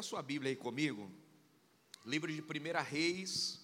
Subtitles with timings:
[0.00, 1.10] A sua Bíblia aí comigo.
[2.06, 2.44] Livro de 1
[2.82, 3.60] Reis,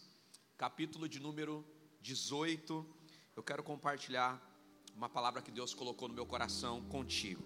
[0.59, 1.65] capítulo de número
[2.03, 2.87] 18.
[3.35, 4.31] Eu quero compartilhar
[4.95, 7.43] uma palavra que Deus colocou no meu coração contigo.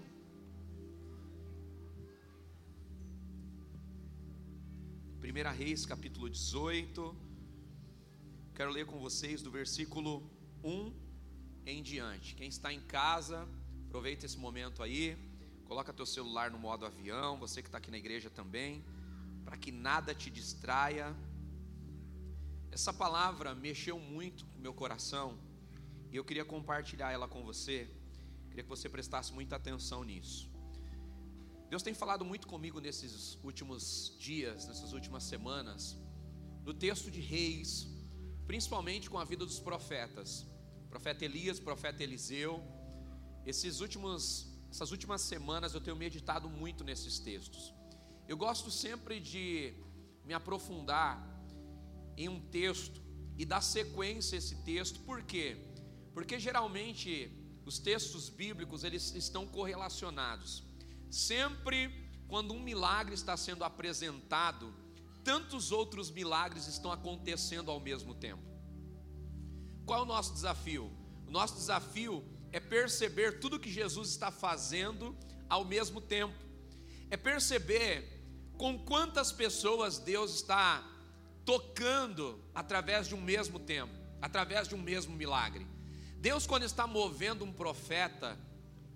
[5.21, 7.17] Primeira Reis, capítulo 18.
[8.57, 10.29] Quero ler com vocês do versículo
[10.65, 10.93] 1
[11.65, 12.35] em diante.
[12.35, 13.49] Quem está em casa,
[13.87, 15.30] aproveita esse momento aí
[15.71, 18.85] Coloca teu celular no modo avião, você que está aqui na igreja também,
[19.45, 21.15] para que nada te distraia.
[22.73, 25.39] Essa palavra mexeu muito com meu coração
[26.11, 27.89] e eu queria compartilhar ela com você.
[28.49, 30.51] Queria que você prestasse muita atenção nisso.
[31.69, 35.97] Deus tem falado muito comigo nesses últimos dias, nessas últimas semanas,
[36.65, 37.87] no texto de Reis,
[38.45, 40.45] principalmente com a vida dos profetas,
[40.89, 42.61] profeta Elias, profeta Eliseu.
[43.47, 47.75] Esses últimos essas últimas semanas eu tenho meditado muito nesses textos.
[48.29, 49.75] Eu gosto sempre de
[50.25, 51.21] me aprofundar
[52.17, 53.03] em um texto
[53.37, 55.57] e dar sequência a esse texto, por quê?
[56.15, 57.33] Porque geralmente
[57.65, 60.63] os textos bíblicos eles estão correlacionados.
[61.11, 64.73] Sempre quando um milagre está sendo apresentado,
[65.25, 68.43] tantos outros milagres estão acontecendo ao mesmo tempo.
[69.85, 70.91] Qual é o nosso desafio?
[71.27, 75.17] O nosso desafio é perceber tudo que Jesus está fazendo
[75.49, 76.35] ao mesmo tempo,
[77.11, 78.21] é perceber
[78.57, 80.87] com quantas pessoas Deus está
[81.45, 85.67] tocando através de um mesmo tempo, através de um mesmo milagre.
[86.17, 88.39] Deus, quando está movendo um profeta,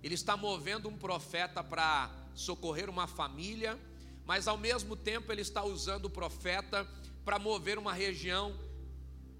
[0.02, 3.78] Ele está movendo um profeta para socorrer uma família,
[4.27, 6.86] mas ao mesmo tempo Ele está usando o profeta
[7.25, 8.54] para mover uma região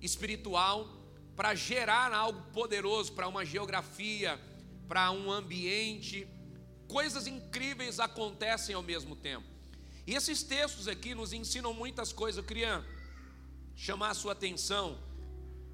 [0.00, 1.03] espiritual
[1.36, 4.40] para gerar algo poderoso para uma geografia,
[4.88, 6.28] para um ambiente.
[6.86, 9.46] Coisas incríveis acontecem ao mesmo tempo.
[10.06, 12.38] E esses textos aqui nos ensinam muitas coisas.
[12.38, 12.84] Eu queria
[13.74, 14.98] chamar a sua atenção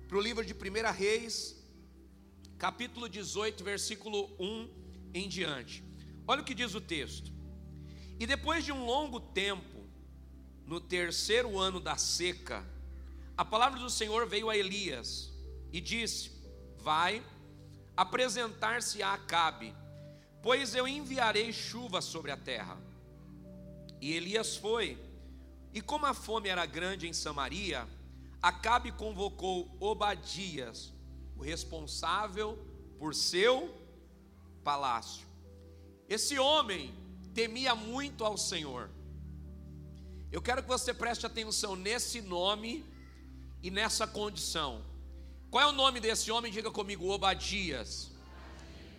[0.09, 1.57] para o livro de 1 Reis,
[2.59, 4.69] capítulo 18, versículo 1
[5.13, 5.85] em diante.
[6.27, 7.33] Olha o que diz o texto.
[8.19, 9.81] E depois de um longo tempo,
[10.67, 12.65] no terceiro ano da seca,
[13.37, 15.30] a palavra do Senhor veio a Elias
[15.73, 16.31] e disse:
[16.79, 17.23] Vai
[17.97, 19.75] apresentar-se a Acabe,
[20.43, 22.79] pois eu enviarei chuva sobre a terra.
[24.01, 24.99] E Elias foi,
[25.73, 27.87] e como a fome era grande em Samaria,
[28.43, 30.95] Acabe convocou Obadias,
[31.37, 32.59] o responsável
[32.99, 33.75] por seu
[34.65, 35.27] palácio.
[36.09, 36.95] Esse homem
[37.35, 38.91] temia muito ao Senhor.
[40.33, 42.85] Eu quero que você preste atenção nesse nome
[43.63, 44.90] e nessa condição.
[45.51, 46.53] Qual é o nome desse homem?
[46.53, 48.13] Diga comigo, Obadias.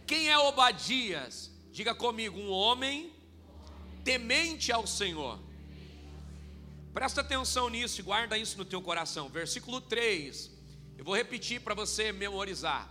[0.05, 1.49] Quem é Obadias?
[1.71, 3.13] Diga comigo, um homem
[4.03, 5.39] temente ao Senhor.
[6.93, 9.29] Presta atenção nisso e guarda isso no teu coração.
[9.29, 10.51] Versículo 3.
[10.97, 12.89] Eu vou repetir para você memorizar.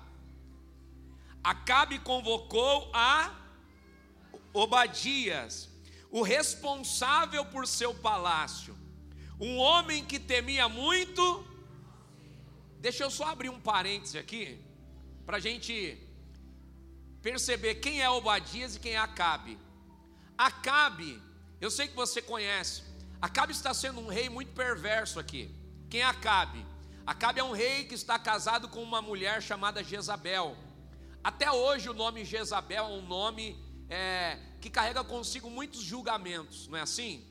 [1.44, 3.34] Acabe convocou a
[4.54, 5.69] Obadias,
[6.10, 8.75] o responsável por seu palácio,
[9.38, 11.50] um homem que temia muito
[12.81, 14.59] Deixa eu só abrir um parêntese aqui,
[15.27, 15.99] para a gente
[17.21, 19.59] perceber quem é Obadias e quem é Acabe.
[20.37, 21.21] Acabe,
[21.61, 22.83] eu sei que você conhece,
[23.21, 25.55] Acabe está sendo um rei muito perverso aqui.
[25.91, 26.65] Quem é Acabe?
[27.07, 30.57] Acabe é um rei que está casado com uma mulher chamada Jezabel.
[31.23, 36.79] Até hoje o nome Jezabel é um nome é, que carrega consigo muitos julgamentos, não
[36.79, 37.30] é assim?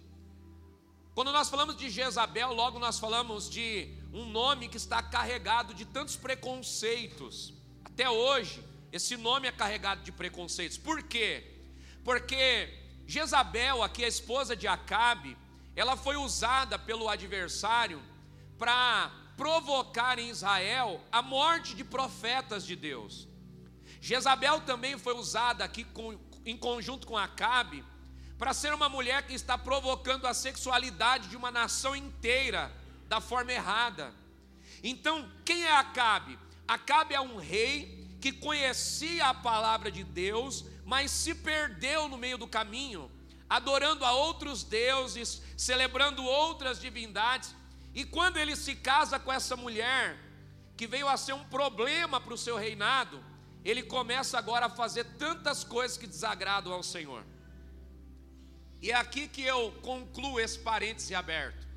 [1.19, 5.84] Quando nós falamos de Jezabel, logo nós falamos de um nome que está carregado de
[5.84, 7.53] tantos preconceitos.
[7.84, 10.78] Até hoje, esse nome é carregado de preconceitos.
[10.78, 11.66] Por quê?
[12.06, 12.74] Porque
[13.06, 15.36] Jezabel, aqui a esposa de Acabe,
[15.75, 18.01] ela foi usada pelo adversário
[18.57, 23.27] para provocar em Israel a morte de profetas de Deus.
[24.00, 27.83] Jezabel também foi usada aqui com, em conjunto com Acabe
[28.39, 32.71] para ser uma mulher que está provocando a sexualidade de uma nação inteira
[33.09, 34.13] da forma errada.
[34.81, 36.39] Então, quem é Acabe?
[36.65, 42.38] Acabe é um rei que conhecia a palavra de Deus, mas se perdeu no meio
[42.38, 43.12] do caminho,
[43.50, 47.53] adorando a outros deuses, celebrando outras divindades.
[47.94, 50.18] E quando ele se casa com essa mulher,
[50.77, 53.21] que veio a ser um problema para o seu reinado,
[53.65, 57.25] ele começa agora a fazer tantas coisas que desagradam ao Senhor.
[58.81, 61.68] E é aqui que eu concluo esse parêntese aberto.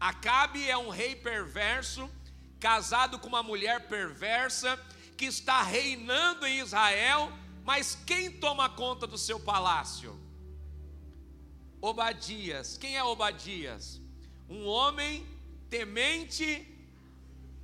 [0.00, 2.10] Acabe é um rei perverso,
[2.58, 4.78] casado com uma mulher perversa,
[5.16, 7.30] que está reinando em Israel,
[7.64, 10.18] mas quem toma conta do seu palácio?
[11.80, 12.76] Obadias.
[12.78, 14.00] Quem é Obadias?
[14.48, 15.26] Um homem
[15.68, 16.68] temente.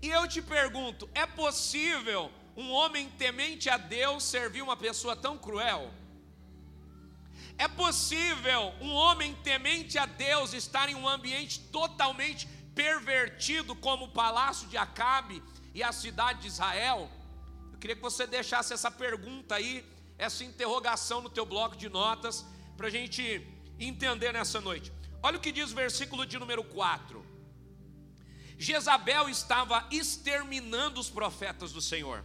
[0.03, 5.39] E eu te pergunto: é possível um homem temente a Deus servir uma pessoa tão
[5.39, 5.93] cruel?
[7.59, 14.13] É possível um homem temente a Deus estar em um ambiente totalmente pervertido como o
[14.13, 15.43] palácio de Acabe
[15.75, 17.11] e a cidade de Israel?
[17.73, 19.85] Eu queria que você deixasse essa pergunta aí,
[20.17, 22.47] essa interrogação no teu bloco de notas,
[22.77, 23.45] para a gente
[23.81, 24.93] entender nessa noite.
[25.21, 27.27] Olha o que diz o versículo de número 4.
[28.57, 32.25] Jezabel estava exterminando os profetas do Senhor.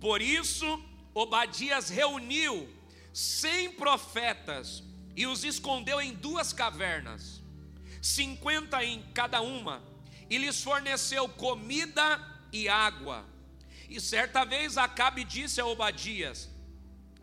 [0.00, 0.66] Por isso,
[1.14, 2.68] Obadias reuniu
[3.16, 4.84] cem profetas
[5.16, 7.42] e os escondeu em duas cavernas,
[8.02, 9.82] cinquenta em cada uma,
[10.28, 12.20] e lhes forneceu comida
[12.52, 13.24] e água.
[13.88, 16.50] E certa vez Acabe disse a Obadias: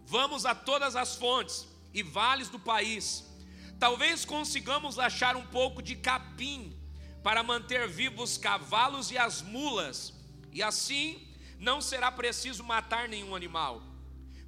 [0.03, 3.23] Vamos a todas as fontes e vales do país,
[3.79, 6.75] talvez consigamos achar um pouco de capim
[7.21, 10.11] para manter vivos os cavalos e as mulas,
[10.51, 11.27] e assim
[11.59, 13.83] não será preciso matar nenhum animal.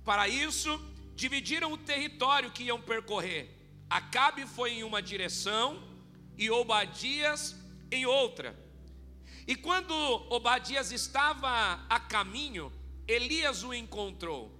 [0.03, 3.50] Para isso, dividiram o território que iam percorrer.
[3.89, 5.81] Acabe foi em uma direção
[6.38, 7.56] e Obadias
[7.91, 8.56] em outra.
[9.47, 9.94] E quando
[10.29, 12.71] Obadias estava a caminho,
[13.07, 14.51] Elias o encontrou.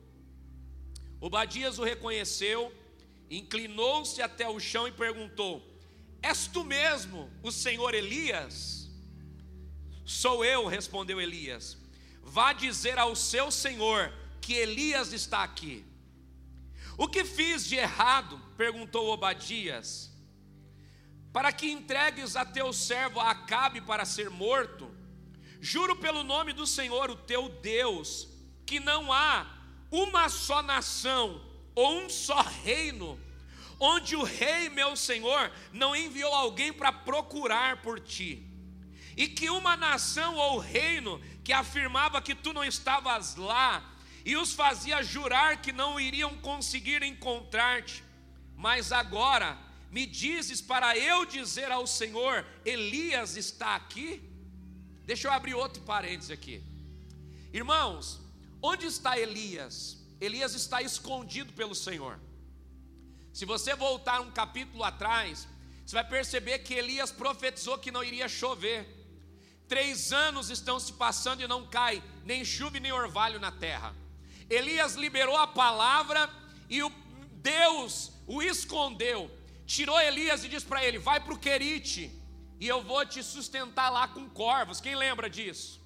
[1.20, 2.72] Obadias o reconheceu,
[3.30, 5.68] inclinou-se até o chão e perguntou:
[6.22, 8.90] És tu mesmo o senhor Elias?
[10.06, 11.78] Sou eu, respondeu Elias.
[12.22, 15.84] Vá dizer ao seu senhor que Elias está aqui.
[16.98, 18.42] O que fiz de errado?
[18.58, 20.12] perguntou Obadias.
[21.34, 24.90] Para que entregues a teu servo Acabe para ser morto?
[25.60, 28.28] Juro pelo nome do Senhor, o teu Deus,
[28.66, 29.46] que não há
[29.92, 31.42] uma só nação
[31.74, 33.20] ou um só reino
[33.80, 38.46] onde o rei, meu senhor, não enviou alguém para procurar por ti.
[39.18, 43.84] E que uma nação ou reino que afirmava que tu não estavas lá,
[44.26, 48.04] e os fazia jurar que não iriam conseguir encontrar-te.
[48.58, 49.56] Mas agora
[49.92, 54.28] me dizes para eu dizer ao Senhor: Elias está aqui?
[55.06, 56.64] Deixa eu abrir outro parênteses aqui.
[57.54, 58.20] Irmãos,
[58.62, 60.04] onde está Elias?
[60.20, 62.20] Elias está escondido pelo Senhor.
[63.32, 65.48] Se você voltar um capítulo atrás,
[65.86, 68.88] você vai perceber que Elias profetizou que não iria chover.
[69.68, 73.94] Três anos estão se passando e não cai nem chuva nem orvalho na terra.
[74.50, 76.30] Elias liberou a palavra
[76.70, 76.92] e o
[77.34, 79.32] Deus o escondeu.
[79.66, 82.12] Tirou Elias e disse para ele: Vai para o Querite
[82.60, 84.80] e eu vou te sustentar lá com corvos.
[84.80, 85.82] Quem lembra disso?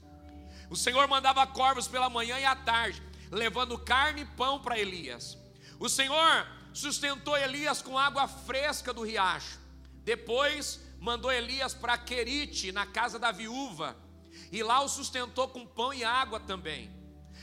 [0.69, 3.01] O Senhor mandava corvos pela manhã e à tarde,
[3.31, 5.37] levando carne e pão para Elias.
[5.79, 9.59] O Senhor sustentou Elias com água fresca do riacho.
[10.03, 13.97] Depois mandou Elias para Querite, na casa da viúva,
[14.51, 16.98] e lá o sustentou com pão e água também.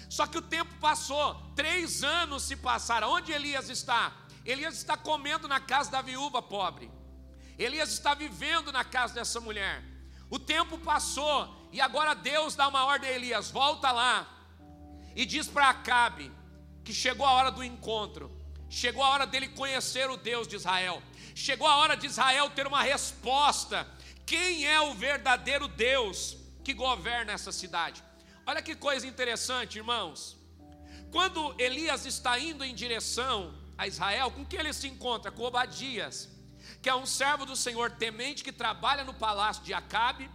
[0.09, 3.11] Só que o tempo passou, três anos se passaram.
[3.11, 4.13] Onde Elias está?
[4.45, 6.91] Elias está comendo na casa da viúva pobre.
[7.59, 9.83] Elias está vivendo na casa dessa mulher.
[10.31, 14.27] O tempo passou e agora Deus dá uma ordem a Elias: volta lá
[15.15, 16.31] e diz para Acabe
[16.85, 18.31] que chegou a hora do encontro,
[18.69, 21.03] chegou a hora dele conhecer o Deus de Israel,
[21.35, 23.89] chegou a hora de Israel ter uma resposta:
[24.25, 28.03] quem é o verdadeiro Deus que governa essa cidade?
[28.49, 30.37] Olha que coisa interessante, irmãos.
[31.11, 35.33] Quando Elias está indo em direção a Israel, com que ele se encontra?
[35.33, 36.29] Com Obadias,
[36.81, 40.31] que é um servo do Senhor temente que trabalha no palácio de Acabe,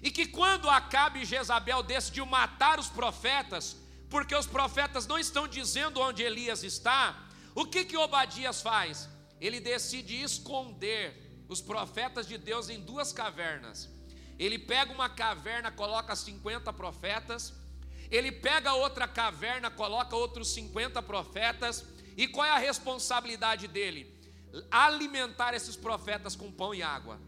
[0.00, 3.76] e que quando Acabe e Jezabel decidiu matar os profetas,
[4.08, 7.20] porque os profetas não estão dizendo onde Elias está,
[7.52, 9.08] o que que Obadias faz?
[9.40, 13.93] Ele decide esconder os profetas de Deus em duas cavernas.
[14.38, 17.52] Ele pega uma caverna, coloca 50 profetas.
[18.10, 21.84] Ele pega outra caverna, coloca outros 50 profetas.
[22.16, 24.12] E qual é a responsabilidade dele?
[24.70, 27.20] Alimentar esses profetas com pão e água.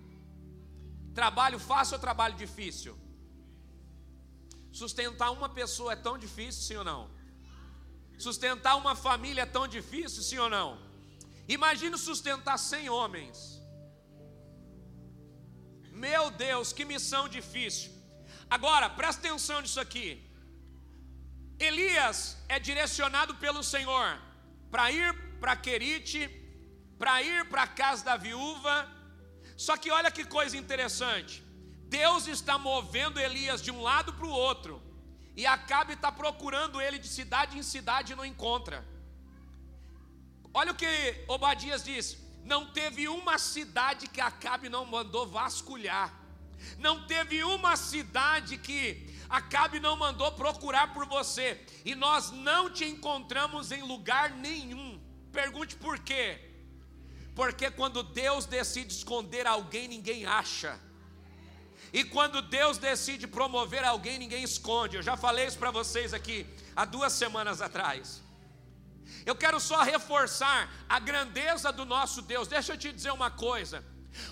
[1.15, 2.97] Trabalho fácil ou trabalho difícil?
[4.71, 7.11] Sustentar uma pessoa é tão difícil, sim ou não?
[8.19, 10.79] Sustentar uma família é tão difícil, sim ou não?
[11.49, 13.56] Imagine sustentar 100 homens.
[16.05, 17.91] Meu Deus, que missão difícil.
[18.57, 20.09] Agora, presta atenção nisso aqui.
[21.69, 22.19] Elias
[22.55, 24.09] é direcionado pelo Senhor
[24.71, 25.09] para ir
[25.41, 26.21] para Querite,
[27.01, 28.75] para ir para a casa da viúva.
[29.57, 31.35] Só que olha que coisa interessante.
[32.01, 34.75] Deus está movendo Elias de um lado para o outro.
[35.41, 38.79] E Acabe está procurando ele de cidade em cidade e não encontra.
[40.53, 40.91] Olha o que
[41.29, 42.05] Obadias diz:
[42.47, 46.15] não teve uma cidade que Acabe não mandou vasculhar.
[46.79, 51.61] Não teve uma cidade que Acabe não mandou procurar por você.
[51.85, 55.01] E nós não te encontramos em lugar nenhum.
[55.33, 56.41] Pergunte por quê?
[57.35, 60.81] Porque quando Deus decide esconder alguém, ninguém acha.
[61.93, 64.97] E quando Deus decide promover alguém, ninguém esconde.
[64.97, 68.23] Eu já falei isso para vocês aqui há duas semanas atrás.
[69.25, 72.49] Eu quero só reforçar a grandeza do nosso Deus.
[72.49, 73.85] Deixa eu te dizer uma coisa.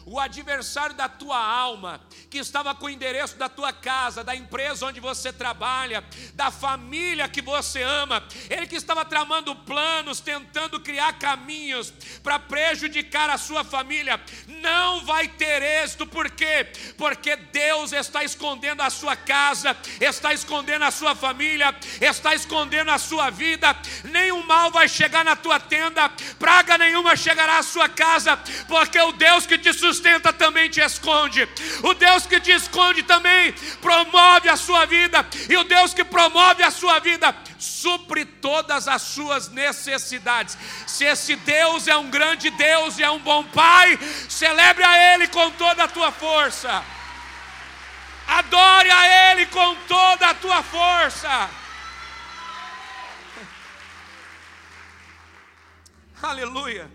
[0.07, 2.01] O adversário da tua alma,
[2.31, 7.29] que estava com o endereço da tua casa, da empresa onde você trabalha, da família
[7.29, 13.65] que você ama, ele que estava tramando planos, tentando criar caminhos para prejudicar a sua
[13.65, 16.67] família, não vai ter êxito, por quê?
[16.97, 22.99] Porque Deus está escondendo a sua casa, está escondendo a sua família, está escondendo a
[22.99, 28.39] sua vida, nenhum mal vai chegar na tua tenda, praga nenhuma chegará à sua casa,
[28.69, 31.49] porque o Deus que te sustenta também te esconde.
[31.83, 35.27] O Deus que te esconde também promove a sua vida.
[35.49, 40.57] E o Deus que promove a sua vida supre todas as suas necessidades.
[40.87, 45.29] Se esse Deus é um grande Deus e é um bom Pai, celebre a Ele
[45.29, 46.85] com toda a tua força.
[48.27, 51.51] Adore a Ele com toda a tua força.
[56.23, 56.91] Aleluia.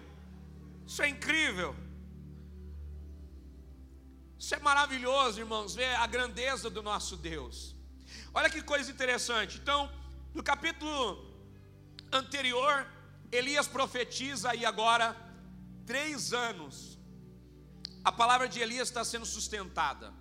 [0.87, 1.75] Isso é incrível.
[4.49, 7.75] Isso é maravilhoso, irmãos, ver a grandeza do nosso Deus.
[8.33, 9.59] Olha que coisa interessante.
[9.59, 9.91] Então,
[10.33, 11.23] no capítulo
[12.11, 12.87] anterior,
[13.31, 15.15] Elias profetiza e agora,
[15.85, 16.97] três anos,
[18.03, 20.11] a palavra de Elias está sendo sustentada.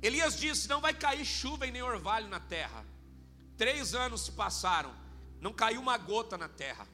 [0.00, 2.86] Elias disse: não vai cair chuva e nem orvalho na terra.
[3.56, 4.94] Três anos se passaram,
[5.40, 6.86] não caiu uma gota na terra.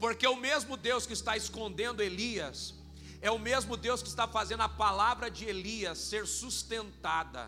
[0.00, 2.74] Porque o mesmo Deus que está escondendo Elias,
[3.28, 7.42] é o mesmo Deus que está fazendo a palavra de Elias ser sustentada.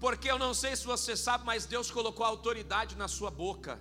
[0.00, 3.74] Porque eu não sei se você sabe, mas Deus colocou autoridade na sua boca.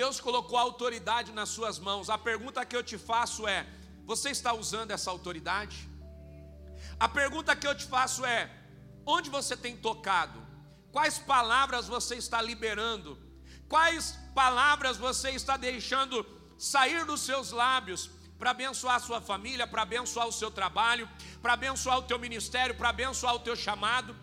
[0.00, 2.10] Deus colocou autoridade nas suas mãos.
[2.10, 3.66] A pergunta que eu te faço é:
[4.04, 5.78] você está usando essa autoridade?
[7.00, 8.40] A pergunta que eu te faço é:
[9.06, 10.38] onde você tem tocado?
[10.92, 13.18] Quais palavras você está liberando?
[13.66, 16.26] Quais palavras você está deixando
[16.58, 18.10] sair dos seus lábios?
[18.38, 21.08] Para abençoar a sua família, para abençoar o seu trabalho,
[21.42, 24.14] para abençoar o teu ministério, para abençoar o teu chamado.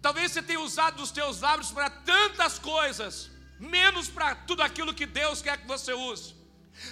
[0.00, 5.06] Talvez você tenha usado os teus lábios para tantas coisas, menos para tudo aquilo que
[5.06, 6.41] Deus quer que você use.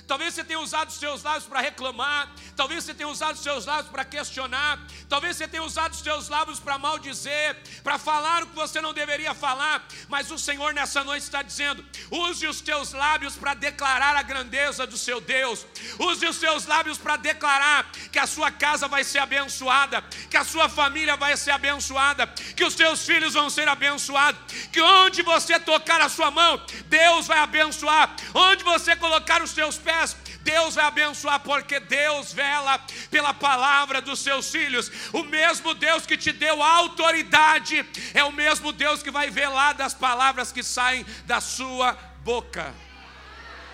[0.07, 3.67] Talvez você tenha usado os seus lábios para reclamar, talvez você tenha usado os seus
[3.67, 8.47] lábios para questionar, talvez você tenha usado os seus lábios para maldizer, para falar o
[8.49, 12.93] que você não deveria falar, mas o Senhor nessa noite está dizendo: use os teus
[12.93, 15.67] lábios para declarar a grandeza do seu Deus,
[15.99, 20.45] use os seus lábios para declarar que a sua casa vai ser abençoada, que a
[20.45, 24.41] sua família vai ser abençoada, que os seus filhos vão ser abençoados,
[24.73, 29.70] que onde você tocar a sua mão, Deus vai abençoar, onde você colocar os seus
[29.79, 32.79] pés, Deus vai abençoar, porque Deus vela
[33.11, 34.91] pela palavra dos seus filhos.
[35.13, 37.85] O mesmo Deus que te deu autoridade,
[38.15, 42.75] é o mesmo Deus que vai velar das palavras que saem da sua boca.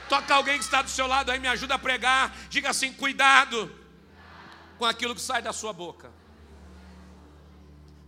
[0.08, 2.34] Toca alguém que está do seu lado aí, me ajuda a pregar.
[2.48, 3.74] Diga assim: cuidado
[4.78, 6.10] com aquilo que sai da sua boca.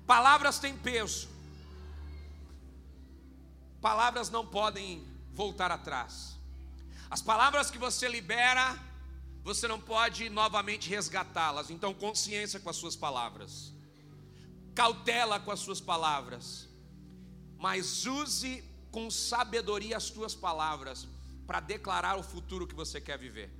[0.07, 1.29] Palavras têm peso.
[3.81, 6.38] Palavras não podem voltar atrás.
[7.11, 8.79] As palavras que você libera,
[9.43, 11.71] você não pode novamente resgatá-las.
[11.71, 13.73] Então, consciência com as suas palavras,
[14.75, 16.69] cautela com as suas palavras,
[17.59, 21.09] mas use com sabedoria as tuas palavras
[21.47, 23.51] para declarar o futuro que você quer viver.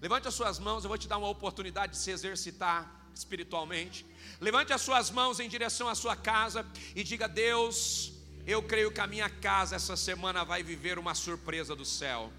[0.00, 4.06] Levante as suas mãos, eu vou te dar uma oportunidade de se exercitar espiritualmente.
[4.40, 8.12] Levante as suas mãos em direção à sua casa e diga: Deus,
[8.46, 12.32] eu creio que a minha casa essa semana vai viver uma surpresa do céu.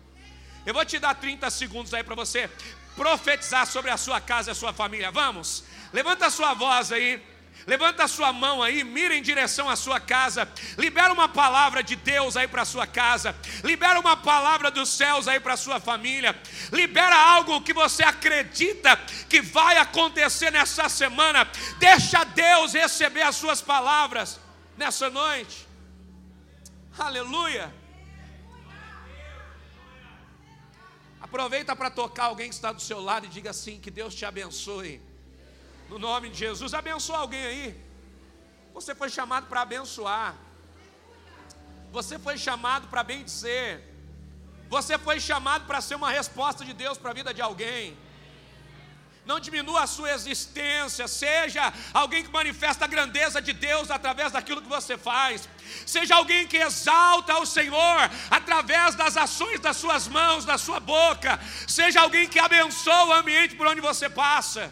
[0.65, 2.49] Eu vou te dar 30 segundos aí para você
[2.95, 5.11] profetizar sobre a sua casa e a sua família.
[5.11, 5.63] Vamos?
[5.91, 7.21] Levanta a sua voz aí.
[7.65, 10.47] Levanta a sua mão aí, mira em direção à sua casa.
[10.77, 13.35] Libera uma palavra de Deus aí para a sua casa.
[13.63, 16.37] Libera uma palavra dos céus aí para a sua família.
[16.71, 18.97] Libera algo que você acredita
[19.29, 21.47] que vai acontecer nessa semana.
[21.77, 24.39] Deixa Deus receber as suas palavras
[24.77, 25.67] nessa noite.
[26.97, 27.82] Aleluia.
[31.33, 34.23] Aproveita para tocar alguém que está do seu lado e diga assim: que Deus te
[34.23, 35.01] abençoe.
[35.89, 37.81] No nome de Jesus, abençoa alguém aí.
[38.71, 40.35] Você foi chamado para abençoar.
[41.91, 43.81] Você foi chamado para bendizer.
[44.69, 47.97] Você foi chamado para ser uma resposta de Deus para a vida de alguém
[49.25, 54.61] não diminua a sua existência, seja alguém que manifesta a grandeza de Deus através daquilo
[54.61, 55.47] que você faz,
[55.85, 61.39] seja alguém que exalta o Senhor através das ações das suas mãos, da sua boca,
[61.67, 64.71] seja alguém que abençoa o ambiente por onde você passa.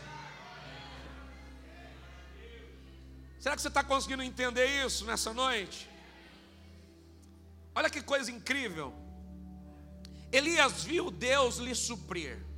[3.39, 5.89] Será que você está conseguindo entender isso nessa noite?
[7.73, 8.93] Olha que coisa incrível.
[10.31, 12.50] Elias viu Deus lhe suprir.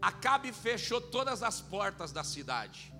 [0.00, 2.92] Acabe fechou todas as portas da cidade.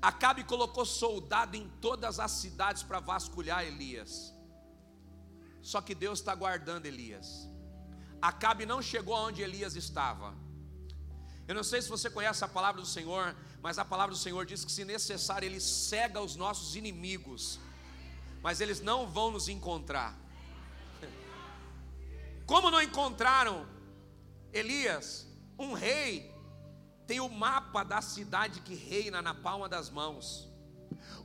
[0.00, 4.34] Acabe colocou soldado em todas as cidades para vasculhar Elias.
[5.60, 7.48] Só que Deus está guardando Elias.
[8.20, 10.34] Acabe não chegou aonde Elias estava.
[11.46, 14.44] Eu não sei se você conhece a palavra do Senhor, mas a palavra do Senhor
[14.44, 17.60] diz que, se necessário, Ele cega os nossos inimigos,
[18.42, 20.16] mas eles não vão nos encontrar.
[22.46, 23.66] Como não encontraram
[24.52, 25.27] Elias?
[25.58, 26.34] Um rei
[27.06, 30.48] tem o mapa da cidade que reina na palma das mãos.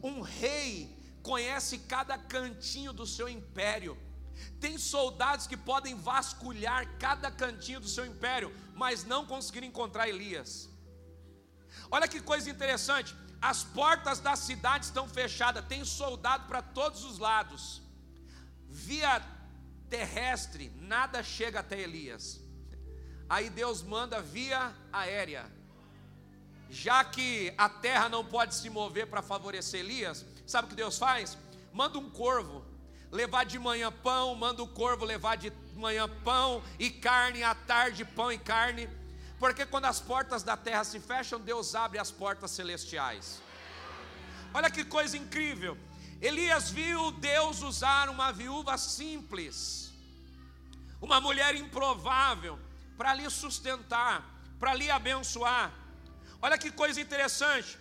[0.02, 3.98] Um rei conhece cada cantinho do seu império.
[4.60, 10.70] Tem soldados que podem vasculhar cada cantinho do seu império, mas não conseguiram encontrar Elias.
[11.92, 13.16] Olha que coisa interessante.
[13.42, 17.82] As portas da cidade estão fechadas, tem soldado para todos os lados.
[18.70, 19.22] Via
[19.90, 22.43] terrestre, nada chega até Elias.
[23.34, 25.44] Aí Deus manda via aérea.
[26.70, 31.00] Já que a terra não pode se mover para favorecer Elias, sabe o que Deus
[31.00, 31.36] faz?
[31.74, 32.64] Manda um corvo
[33.12, 38.06] levar de manhã pão, manda o corvo levar de manhã pão e carne, à tarde
[38.06, 38.88] pão e carne.
[39.40, 43.42] Porque quando as portas da terra se fecham, Deus abre as portas celestiais.
[44.54, 45.76] Olha que coisa incrível.
[46.22, 49.92] Elias viu Deus usar uma viúva simples,
[51.02, 52.60] uma mulher improvável,
[52.98, 54.24] para lhe sustentar,
[54.60, 55.74] para lhe abençoar.
[56.42, 57.78] Olha que coisa interessante.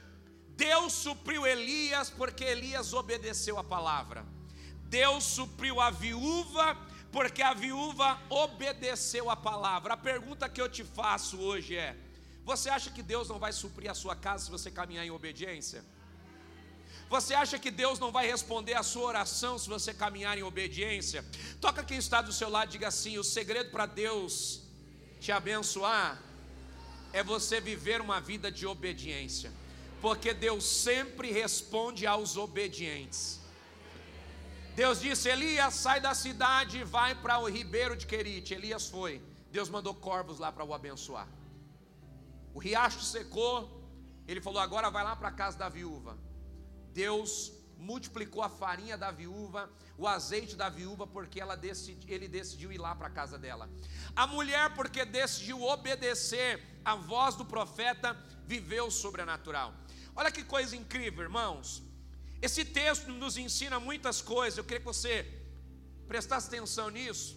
[0.56, 4.24] Deus supriu Elias porque Elias obedeceu a palavra.
[4.88, 6.76] Deus supriu a viúva
[7.10, 9.94] porque a viúva obedeceu a palavra.
[9.94, 11.96] A pergunta que eu te faço hoje é:
[12.44, 15.84] você acha que Deus não vai suprir a sua casa se você caminhar em obediência?
[17.08, 21.24] Você acha que Deus não vai responder a sua oração se você caminhar em obediência?
[21.60, 24.61] Toca quem está do seu lado e diga assim: o segredo para Deus
[25.22, 26.20] te abençoar
[27.12, 29.50] é você viver uma vida de obediência,
[30.00, 33.20] porque Deus sempre responde aos obedientes.
[34.74, 38.54] Deus disse: Elias, sai da cidade e vai para o ribeiro de Querite.
[38.54, 39.22] Elias foi.
[39.56, 41.28] Deus mandou corvos lá para o abençoar.
[42.54, 43.54] O riacho secou.
[44.26, 46.16] Ele falou: agora vai lá para a casa da viúva.
[46.92, 49.68] Deus multiplicou a farinha da viúva,
[49.98, 53.68] o azeite da viúva, porque ela decidi, ele decidiu ir lá para a casa dela.
[54.14, 58.16] A mulher, porque decidiu obedecer a voz do profeta,
[58.46, 59.74] viveu sobrenatural.
[60.14, 61.82] Olha que coisa incrível, irmãos.
[62.40, 64.58] Esse texto nos ensina muitas coisas.
[64.58, 65.14] Eu queria que você
[66.06, 67.36] prestasse atenção nisso.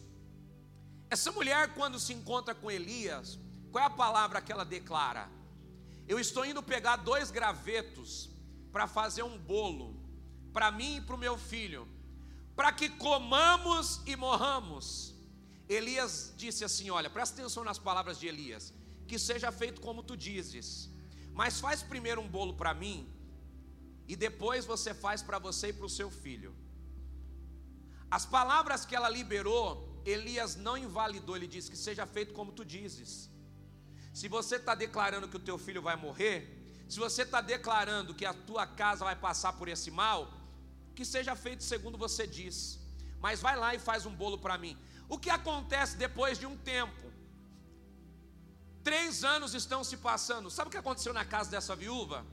[1.10, 3.40] Essa mulher, quando se encontra com Elias,
[3.72, 5.30] qual é a palavra que ela declara?
[6.08, 8.30] Eu estou indo pegar dois gravetos
[8.72, 10.05] para fazer um bolo
[10.56, 11.82] para mim e para o meu filho,
[12.56, 15.14] para que comamos e morramos.
[15.68, 18.74] Elias disse assim: Olha, presta atenção nas palavras de Elias,
[19.10, 20.90] que seja feito como tu dizes,
[21.34, 23.00] mas faz primeiro um bolo para mim,
[24.08, 26.56] e depois você faz para você e para o seu filho.
[28.10, 32.64] As palavras que ela liberou, Elias não invalidou, ele disse que seja feito como tu
[32.64, 33.30] dizes.
[34.14, 36.38] Se você está declarando que o teu filho vai morrer,
[36.88, 40.32] se você está declarando que a tua casa vai passar por esse mal,
[40.96, 42.80] que seja feito segundo você diz.
[43.20, 44.78] Mas vai lá e faz um bolo para mim.
[45.08, 47.06] O que acontece depois de um tempo?
[48.84, 50.50] Três anos estão se passando.
[50.50, 52.26] Sabe o que aconteceu na casa dessa viúva?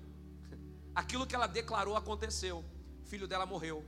[0.94, 2.64] Aquilo que ela declarou aconteceu.
[3.02, 3.78] O filho dela morreu.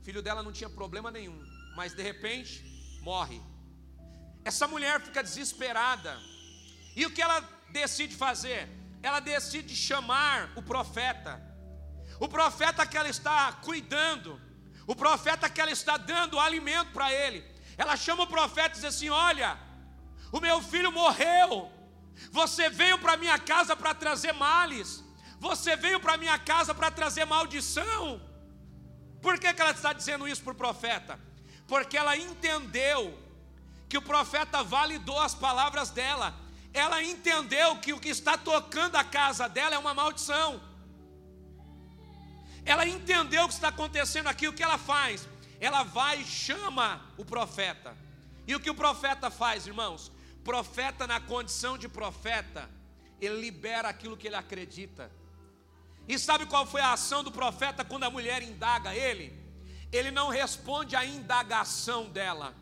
[0.00, 1.38] O filho dela não tinha problema nenhum,
[1.74, 2.64] mas de repente
[3.02, 3.40] morre.
[4.44, 6.18] Essa mulher fica desesperada.
[6.94, 8.68] E o que ela decide fazer?
[9.02, 11.42] Ela decide chamar o profeta
[12.18, 14.40] o profeta que ela está cuidando,
[14.86, 17.44] o profeta que ela está dando alimento para ele.
[17.76, 19.58] Ela chama o profeta e diz assim: Olha,
[20.32, 21.70] o meu filho morreu.
[22.30, 25.04] Você veio para minha casa para trazer males.
[25.38, 28.20] Você veio para minha casa para trazer maldição.
[29.20, 31.20] Por que, que ela está dizendo isso para o profeta?
[31.66, 33.18] Porque ela entendeu
[33.88, 36.34] que o profeta validou as palavras dela.
[36.72, 40.60] Ela entendeu que o que está tocando a casa dela é uma maldição.
[42.66, 45.26] Ela entendeu o que está acontecendo aqui, o que ela faz?
[45.60, 47.96] ela vai e chama o profeta.
[48.46, 50.12] E o que o profeta faz, irmãos?
[50.44, 52.70] Profeta, na condição de profeta,
[53.20, 55.10] ele libera aquilo que ele acredita.
[56.06, 59.32] E sabe qual foi a ação do profeta quando a mulher indaga ele?
[59.90, 62.54] Ele não responde à indagação dela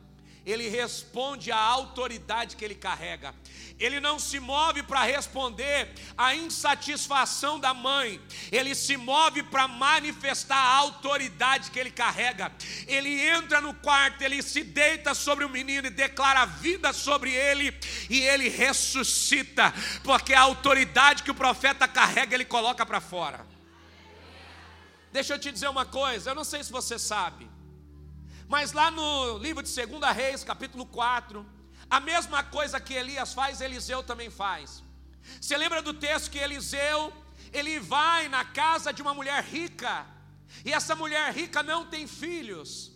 [0.45, 3.35] ele responde à autoridade que ele carrega.
[3.79, 8.21] Ele não se move para responder à insatisfação da mãe,
[8.53, 12.53] ele se move para manifestar a autoridade que ele carrega.
[12.87, 17.77] Ele entra no quarto, ele se deita sobre o menino e declara vida sobre ele,
[18.09, 23.47] e ele ressuscita, porque a autoridade que o profeta carrega, ele coloca para fora.
[25.11, 27.49] Deixa eu te dizer uma coisa, eu não sei se você sabe,
[28.49, 31.45] mas lá no livro de 2 Reis, capítulo 4,
[31.89, 34.83] a mesma coisa que Elias faz, Eliseu também faz.
[35.41, 37.13] Você lembra do texto que Eliseu,
[37.53, 40.07] ele vai na casa de uma mulher rica,
[40.65, 42.93] e essa mulher rica não tem filhos.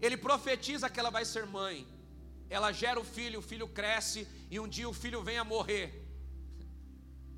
[0.00, 1.86] Ele profetiza que ela vai ser mãe.
[2.48, 6.04] Ela gera o filho, o filho cresce e um dia o filho vem a morrer.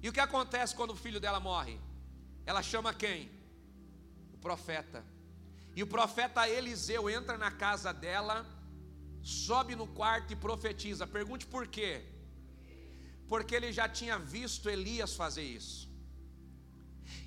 [0.02, 1.80] E o que acontece quando o filho dela morre?
[2.44, 3.30] Ela chama quem?
[4.34, 5.04] O profeta.
[5.76, 8.36] E o profeta Eliseu entra na casa dela,
[9.22, 11.06] sobe no quarto e profetiza.
[11.06, 11.92] Pergunte por quê?
[13.28, 15.86] Porque ele já tinha visto Elias fazer isso.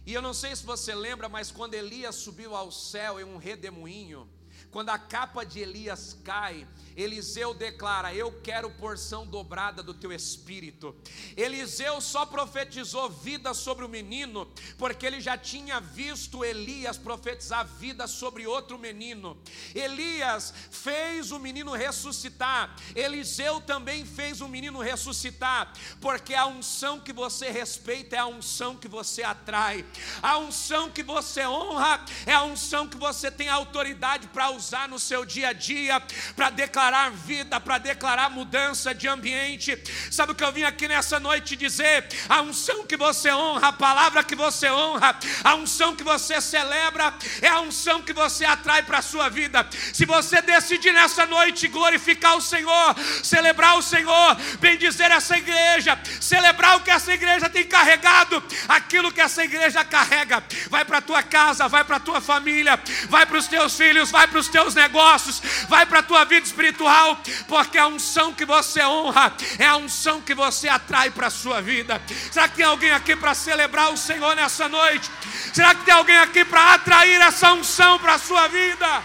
[0.04, 3.38] E eu não sei se você lembra, mas quando Elias subiu ao céu em um
[3.38, 4.28] redemoinho,
[4.72, 10.96] quando a capa de Elias cai, Eliseu declara: Eu quero porção dobrada do teu espírito.
[11.36, 18.06] Eliseu só profetizou vida sobre o menino, porque ele já tinha visto Elias profetizar vida
[18.06, 19.38] sobre outro menino.
[19.74, 27.12] Elias fez o menino ressuscitar, Eliseu também fez o menino ressuscitar, porque a unção que
[27.12, 29.86] você respeita é a unção que você atrai,
[30.22, 34.59] a unção que você honra é a unção que você tem autoridade para usar
[34.90, 36.02] no seu dia a dia,
[36.36, 39.82] para declarar vida, para declarar mudança de ambiente.
[40.12, 42.08] Sabe o que eu vim aqui nessa noite dizer?
[42.28, 47.14] A unção que você honra, a palavra que você honra, a unção que você celebra,
[47.42, 49.66] é a unção que você atrai para a sua vida.
[49.94, 56.78] Se você decidir nessa noite glorificar o Senhor, celebrar o Senhor, bendizer essa igreja, celebrar
[56.78, 61.24] o que essa igreja tem carregado, aquilo que essa igreja carrega, vai para a tua
[61.24, 64.76] casa, vai para a tua família, vai para os teus filhos, vai para os teus
[64.76, 69.78] negócios, vai para a tua vida espiritual porque a unção que você honra é a
[69.78, 72.02] unção que você atrai para a sua vida.
[72.32, 75.10] Será que tem alguém aqui para celebrar o Senhor nessa noite?
[75.54, 79.04] Será que tem alguém aqui para atrair essa unção para a sua vida?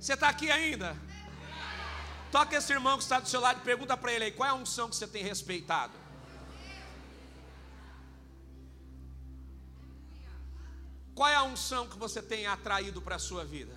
[0.00, 0.96] Você está aqui ainda?
[2.30, 4.52] Toca esse irmão que está do seu lado e pergunta para ele aí: qual é
[4.52, 6.05] a unção que você tem respeitado?
[11.16, 13.74] Qual é a unção que você tem atraído para a sua vida?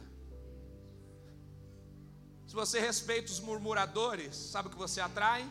[2.46, 5.50] Se você respeita os murmuradores, sabe o que você atrai?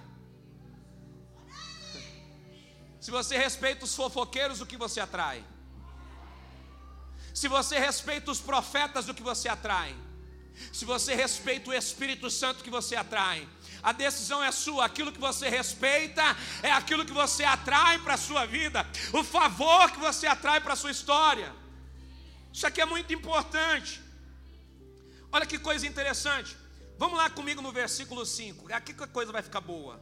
[3.00, 5.42] Se você respeita os fofoqueiros, o que você atrai?
[7.32, 9.96] Se você respeita os profetas, o que você atrai?
[10.70, 13.48] Se você respeita o Espírito Santo, o que você atrai?
[13.82, 16.22] A decisão é sua, aquilo que você respeita
[16.62, 20.74] é aquilo que você atrai para a sua vida, o favor que você atrai para
[20.74, 21.50] a sua história.
[22.52, 24.00] Isso aqui é muito importante.
[25.30, 26.56] Olha que coisa interessante.
[26.96, 28.72] Vamos lá comigo no versículo 5.
[28.72, 30.00] Aqui que a coisa vai ficar boa.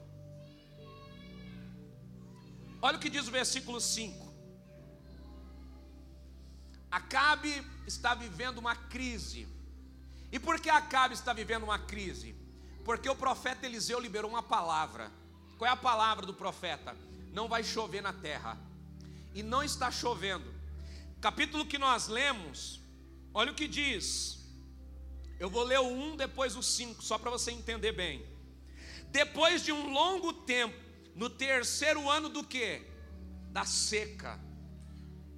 [2.80, 4.26] Olha o que diz o versículo 5.
[6.90, 9.46] Acabe está vivendo uma crise.
[10.32, 12.34] E por que Acabe está vivendo uma crise?
[12.84, 15.10] Porque o profeta Eliseu liberou uma palavra.
[15.58, 16.96] Qual é a palavra do profeta?
[17.32, 18.56] Não vai chover na terra.
[19.34, 20.55] E não está chovendo
[21.26, 22.80] capítulo que nós lemos,
[23.34, 24.38] olha o que diz.
[25.40, 28.24] Eu vou ler o 1, depois o 5, só para você entender bem.
[29.10, 30.76] Depois de um longo tempo,
[31.16, 32.80] no terceiro ano do que?
[33.50, 34.38] Da seca.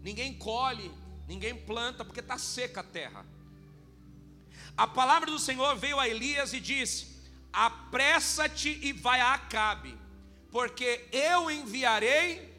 [0.02, 0.92] Ninguém colhe,
[1.26, 3.26] ninguém planta, porque está seca a terra.
[4.76, 7.16] A palavra do Senhor veio a Elias e disse:
[7.50, 9.96] Apressa-te e vai a Acabe,
[10.50, 12.54] porque eu enviarei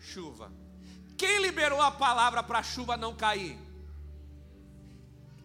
[0.00, 0.50] chuva.
[1.16, 3.58] Quem liberou a palavra para a chuva não cair?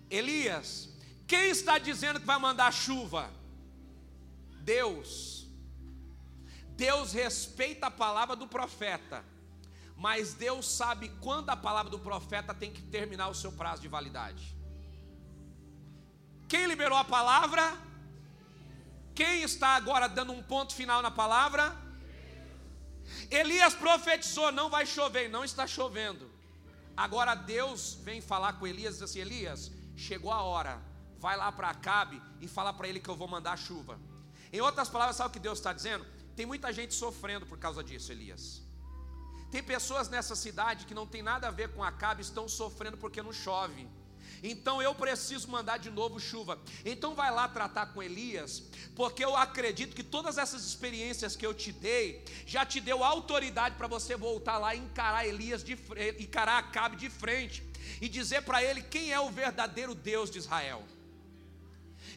[0.09, 0.89] Elias.
[1.25, 3.31] Quem está dizendo que vai mandar chuva?
[4.61, 5.47] Deus.
[6.75, 9.23] Deus respeita a palavra do profeta,
[9.95, 13.87] mas Deus sabe quando a palavra do profeta tem que terminar o seu prazo de
[13.87, 14.57] validade.
[16.49, 17.77] Quem liberou a palavra?
[19.13, 21.77] Quem está agora dando um ponto final na palavra?
[23.29, 26.29] Elias profetizou: não vai chover, não está chovendo.
[26.95, 30.81] Agora Deus vem falar com Elias e diz assim: Elias, chegou a hora,
[31.17, 33.99] vai lá para Acabe e fala para ele que eu vou mandar chuva.
[34.51, 36.05] Em outras palavras, sabe o que Deus está dizendo?
[36.35, 38.61] Tem muita gente sofrendo por causa disso, Elias.
[39.49, 43.21] Tem pessoas nessa cidade que não tem nada a ver com Acabe, estão sofrendo porque
[43.21, 43.87] não chove.
[44.43, 46.59] Então eu preciso mandar de novo chuva.
[46.83, 48.63] Então vai lá tratar com Elias,
[48.95, 53.75] porque eu acredito que todas essas experiências que eu te dei já te deu autoridade
[53.75, 55.77] para você voltar lá e encarar Elias de
[56.19, 57.63] encarar Acabe de frente
[57.99, 60.83] e dizer para ele quem é o verdadeiro Deus de Israel.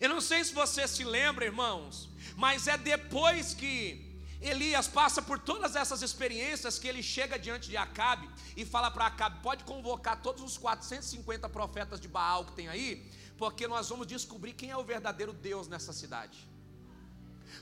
[0.00, 4.13] Eu não sei se você se lembra, irmãos, mas é depois que
[4.44, 9.06] Elias passa por todas essas experiências que ele chega diante de Acabe e fala para
[9.06, 14.06] Acabe: pode convocar todos os 450 profetas de Baal que tem aí, porque nós vamos
[14.06, 16.46] descobrir quem é o verdadeiro Deus nessa cidade.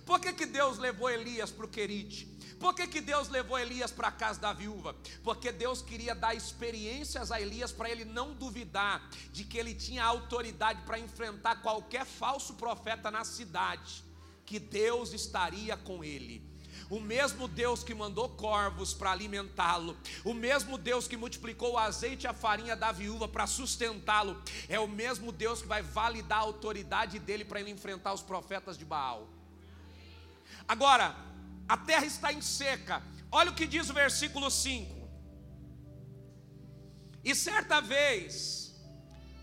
[0.04, 2.26] Por que, que Deus levou Elias para o Querite?
[2.58, 4.96] Por que, que Deus levou Elias para a casa da viúva?
[5.22, 10.04] Porque Deus queria dar experiências a Elias para ele não duvidar de que ele tinha
[10.04, 14.02] autoridade para enfrentar qualquer falso profeta na cidade,
[14.44, 16.51] que Deus estaria com ele
[16.92, 22.26] o mesmo Deus que mandou corvos para alimentá-lo, o mesmo Deus que multiplicou o azeite
[22.26, 26.42] e a farinha da viúva para sustentá-lo, é o mesmo Deus que vai validar a
[26.42, 29.26] autoridade dele para ele enfrentar os profetas de Baal.
[30.68, 31.16] Agora,
[31.66, 35.08] a terra está em seca, olha o que diz o versículo 5.
[37.24, 38.78] E certa vez,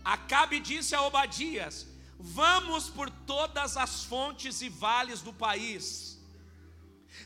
[0.04, 1.84] Acabe disse a Obadias:
[2.16, 6.19] Vamos por todas as fontes e vales do país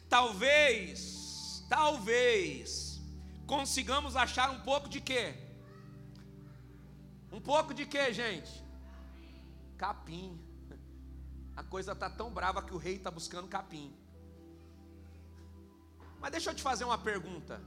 [0.09, 3.01] Talvez, talvez,
[3.47, 5.35] consigamos achar um pouco de quê?
[7.33, 8.65] Um pouco de quê, gente?
[9.77, 10.39] Capim.
[11.57, 13.93] A coisa está tão brava que o rei está buscando capim.
[16.21, 17.61] Mas deixa eu te fazer uma pergunta.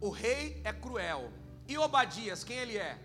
[0.00, 1.32] O rei é cruel.
[1.66, 2.98] E Obadias, quem ele é?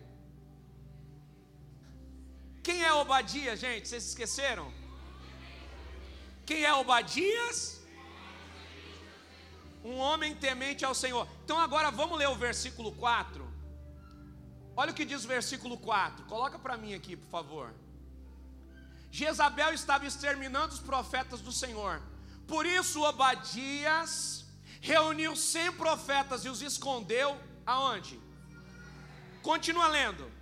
[2.64, 3.88] Quem é Obadias, gente?
[3.88, 4.79] Vocês esqueceram?
[6.50, 7.80] Quem é Obadias?
[9.90, 11.28] Um homem temente ao Senhor.
[11.44, 13.48] Então agora vamos ler o versículo 4.
[14.76, 16.26] Olha o que diz o versículo 4.
[16.26, 17.68] Coloca para mim aqui, por favor.
[19.12, 22.02] Jezabel estava exterminando os profetas do Senhor.
[22.48, 24.44] Por isso Obadias
[24.82, 28.20] reuniu cem profetas e os escondeu aonde?
[29.44, 30.39] Continua lendo.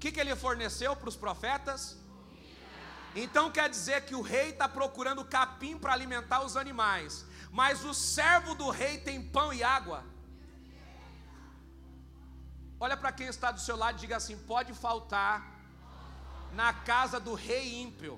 [0.00, 1.80] Que, que ele forneceu para os profetas?
[3.22, 7.92] Então quer dizer que o rei está procurando capim para alimentar os animais, mas o
[7.92, 10.00] servo do rei tem pão e água.
[12.78, 15.34] Olha para quem está do seu lado e diga assim: pode faltar
[16.60, 18.14] na casa do rei ímpio,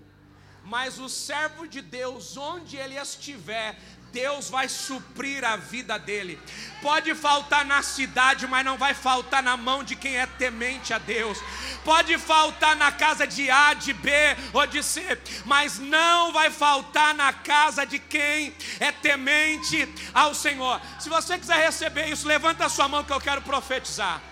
[0.64, 3.70] mas o servo de Deus, onde ele estiver,
[4.12, 6.38] Deus vai suprir a vida dele.
[6.83, 10.98] Pode faltar na cidade, mas não vai faltar na mão de quem é temente a
[10.98, 11.38] Deus.
[11.85, 14.11] Pode faltar na casa de A, de B
[14.53, 20.81] ou de C, mas não vai faltar na casa de quem é temente ao Senhor.
[21.01, 24.31] Se você quiser receber isso, levanta a sua mão que eu quero profetizar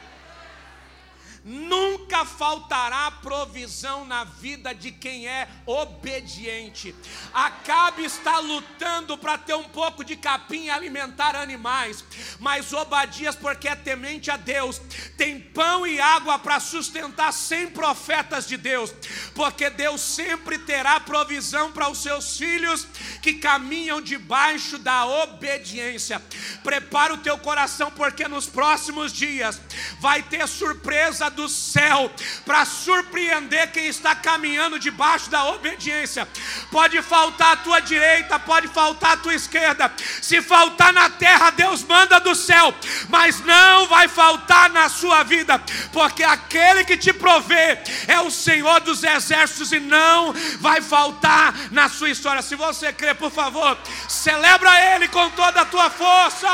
[1.45, 6.95] nunca faltará provisão na vida de quem é obediente.
[7.33, 12.05] Acabe está lutando para ter um pouco de capim e alimentar animais,
[12.39, 14.81] mas Obadias, porque é temente a Deus,
[15.17, 18.93] tem pão e água para sustentar cem profetas de Deus,
[19.35, 22.87] porque Deus sempre terá provisão para os seus filhos
[23.23, 26.23] que caminham debaixo da obediência.
[26.63, 29.61] Prepara o teu coração, porque nos próximos dias
[30.01, 32.11] vai ter surpresa do céu
[32.47, 36.27] para surpreender quem está caminhando debaixo da obediência.
[36.71, 39.93] Pode faltar a tua direita, pode faltar a tua esquerda.
[40.23, 42.75] Se faltar na terra, Deus manda do céu,
[43.09, 45.61] mas não vai faltar na sua vida,
[45.93, 51.91] porque aquele que te provê é o Senhor dos exércitos e não vai faltar na
[51.91, 52.41] sua história.
[52.41, 53.77] Se você crê, por favor,
[54.09, 56.49] celebra Ele com toda a tua força.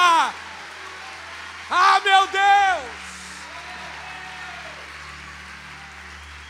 [1.70, 3.06] Ah, meu Deus!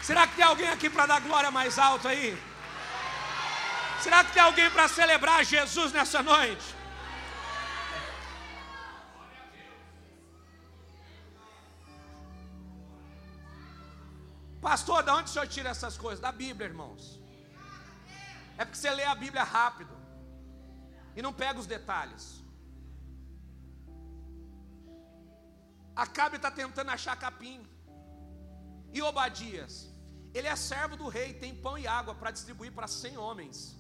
[0.07, 2.27] Será que tem alguém aqui para dar glória mais alto aí?
[4.05, 6.67] Será que tem alguém para celebrar Jesus nessa noite?
[14.69, 16.21] Pastor, de onde o senhor tira essas coisas?
[16.21, 17.21] Da Bíblia, irmãos.
[18.57, 19.97] É porque você lê a Bíblia rápido
[21.17, 22.25] e não pega os detalhes.
[25.97, 27.61] Acabe está tentando achar capim.
[28.93, 29.96] E Obadias?
[30.37, 33.75] Ele é servo do rei, tem pão e água para distribuir para 100 homens.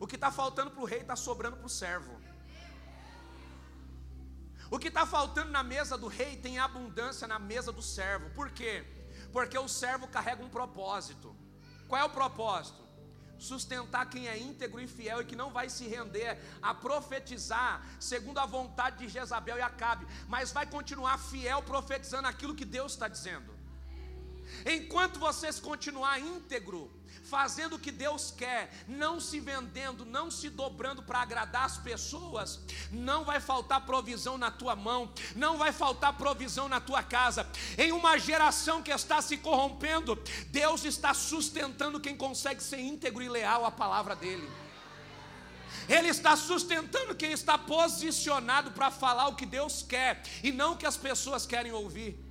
[0.00, 2.20] O que está faltando para o rei está sobrando para o servo.
[4.68, 8.30] O que está faltando na mesa do rei tem abundância na mesa do servo.
[8.30, 8.84] Por quê?
[9.32, 11.36] Porque o servo carrega um propósito.
[11.86, 12.84] Qual é o propósito?
[13.38, 18.38] Sustentar quem é íntegro e fiel e que não vai se render a profetizar segundo
[18.38, 23.06] a vontade de Jezabel e Acabe, mas vai continuar fiel profetizando aquilo que Deus está
[23.06, 23.55] dizendo.
[24.64, 26.90] Enquanto vocês continuar íntegro,
[27.22, 32.60] fazendo o que Deus quer, não se vendendo, não se dobrando para agradar as pessoas,
[32.90, 37.46] não vai faltar provisão na tua mão, não vai faltar provisão na tua casa.
[37.76, 40.16] Em uma geração que está se corrompendo,
[40.48, 44.48] Deus está sustentando quem consegue ser íntegro e leal à palavra dele.
[45.88, 50.76] Ele está sustentando quem está posicionado para falar o que Deus quer e não o
[50.76, 52.25] que as pessoas querem ouvir.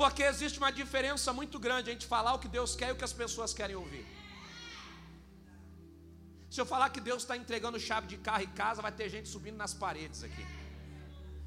[0.00, 2.98] Porque existe uma diferença muito grande a gente falar o que Deus quer e o
[3.00, 4.04] que as pessoas querem ouvir.
[6.54, 9.28] Se eu falar que Deus está entregando chave de carro e casa, vai ter gente
[9.28, 10.44] subindo nas paredes aqui.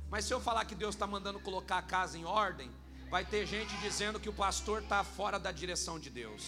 [0.10, 2.70] Mas se eu falar que Deus está mandando colocar a casa em ordem,
[3.10, 6.44] vai ter gente dizendo que o pastor está fora da direção de Deus.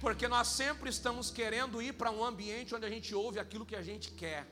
[0.00, 3.76] Porque nós sempre estamos querendo ir para um ambiente onde a gente ouve aquilo que
[3.76, 4.46] a gente quer.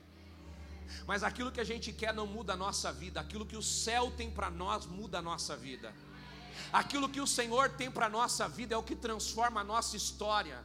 [1.07, 4.11] Mas aquilo que a gente quer não muda a nossa vida, aquilo que o céu
[4.11, 5.91] tem para nós muda a nossa vida.
[6.73, 9.97] Aquilo que o Senhor tem para a nossa vida é o que transforma a nossa
[9.97, 10.59] história.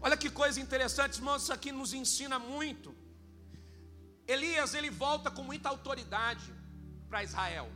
[0.00, 2.94] Olha que coisa interessante, irmãos, isso aqui nos ensina muito.
[4.26, 6.52] Elias, ele volta com muita autoridade
[7.08, 7.68] para Israel.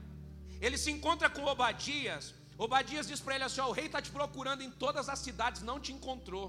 [0.60, 2.34] Ele se encontra com Obadias.
[2.56, 5.62] Obadias diz para ele assim: ó, o rei está te procurando em todas as cidades,
[5.62, 6.46] não te encontrou.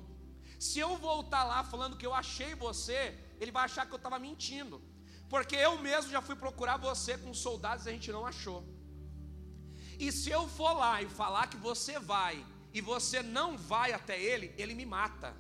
[0.59, 4.19] Se eu voltar lá falando que eu achei você, ele vai achar que eu estava
[4.19, 4.81] mentindo.
[5.33, 8.59] Porque eu mesmo já fui procurar você com soldados e a gente não achou.
[10.03, 12.35] E se eu for lá e falar que você vai
[12.73, 15.33] e você não vai até ele, ele me mata.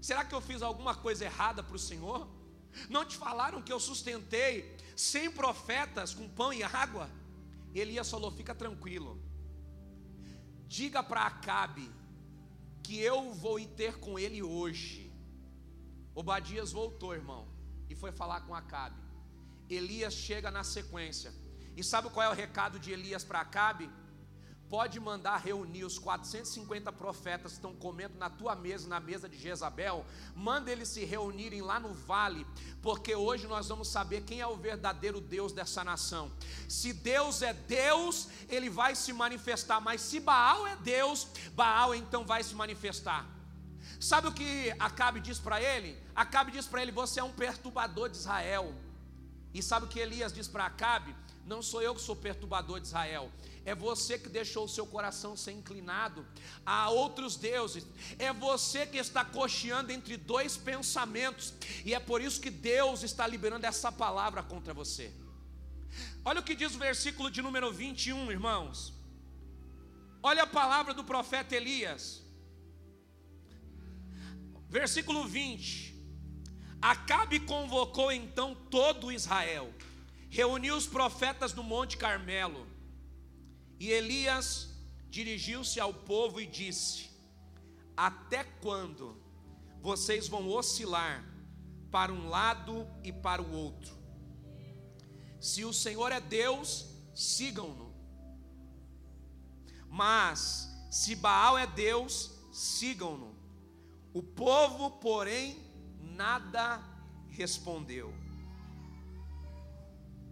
[0.00, 2.26] Será que eu fiz alguma coisa errada para o Senhor?
[2.88, 7.10] Não te falaram que eu sustentei cem profetas com pão e água?
[7.74, 9.12] Elias falou: fica tranquilo.
[10.66, 11.86] Diga para Acabe
[12.82, 15.12] que eu vou ir ter com ele hoje.
[16.14, 17.46] Obadias voltou, irmão,
[17.90, 19.02] e foi falar com Acabe.
[19.68, 21.41] Elias chega na sequência.
[21.76, 23.90] E sabe qual é o recado de Elias para Acabe?
[24.68, 29.36] Pode mandar reunir os 450 profetas que estão comendo na tua mesa, na mesa de
[29.36, 30.02] Jezabel.
[30.34, 32.46] Manda eles se reunirem lá no vale,
[32.80, 36.32] porque hoje nós vamos saber quem é o verdadeiro Deus dessa nação.
[36.70, 42.24] Se Deus é Deus, ele vai se manifestar, mas se Baal é Deus, Baal então
[42.24, 43.26] vai se manifestar.
[44.00, 46.02] Sabe o que Acabe diz para ele?
[46.14, 48.74] Acabe diz para ele: Você é um perturbador de Israel.
[49.54, 51.14] E sabe o que Elias diz para Acabe?
[51.44, 53.30] Não sou eu que sou perturbador de Israel.
[53.64, 56.26] É você que deixou o seu coração ser inclinado
[56.64, 57.86] a outros deuses.
[58.18, 61.52] É você que está cocheando entre dois pensamentos.
[61.84, 65.12] E é por isso que Deus está liberando essa palavra contra você.
[66.24, 68.92] Olha o que diz o versículo de número 21, irmãos.
[70.22, 72.22] Olha a palavra do profeta Elias.
[74.68, 75.92] Versículo 20.
[76.80, 79.72] Acabe convocou então todo Israel
[80.32, 82.66] reuniu os profetas no Monte Carmelo.
[83.78, 84.70] E Elias
[85.10, 87.10] dirigiu-se ao povo e disse:
[87.94, 89.22] Até quando
[89.82, 91.22] vocês vão oscilar
[91.90, 93.94] para um lado e para o outro?
[95.38, 97.92] Se o Senhor é Deus, sigam-no.
[99.86, 103.36] Mas se Baal é Deus, sigam-no.
[104.14, 105.58] O povo, porém,
[106.00, 106.82] nada
[107.28, 108.21] respondeu.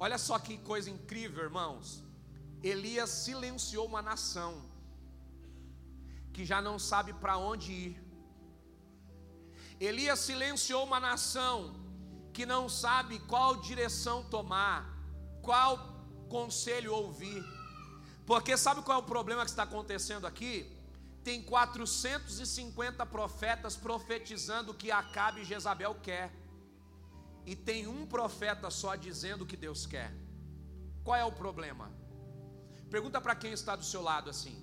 [0.04, 2.02] Olha só que coisa incrível, irmãos.
[2.62, 4.52] Elias silenciou uma nação
[6.32, 8.02] que já não sabe para onde ir.
[9.78, 11.54] Elias silenciou uma nação
[12.32, 14.80] que não sabe qual direção tomar,
[15.42, 15.72] qual
[16.30, 17.42] conselho ouvir.
[18.24, 20.54] Porque sabe qual é o problema que está acontecendo aqui?
[21.22, 26.39] Tem 450 profetas profetizando o que Acabe e Jezabel quer
[27.50, 30.12] e tem um profeta só dizendo o que Deus quer.
[31.02, 31.90] Qual é o problema?
[32.88, 34.56] Pergunta para quem está do seu lado assim.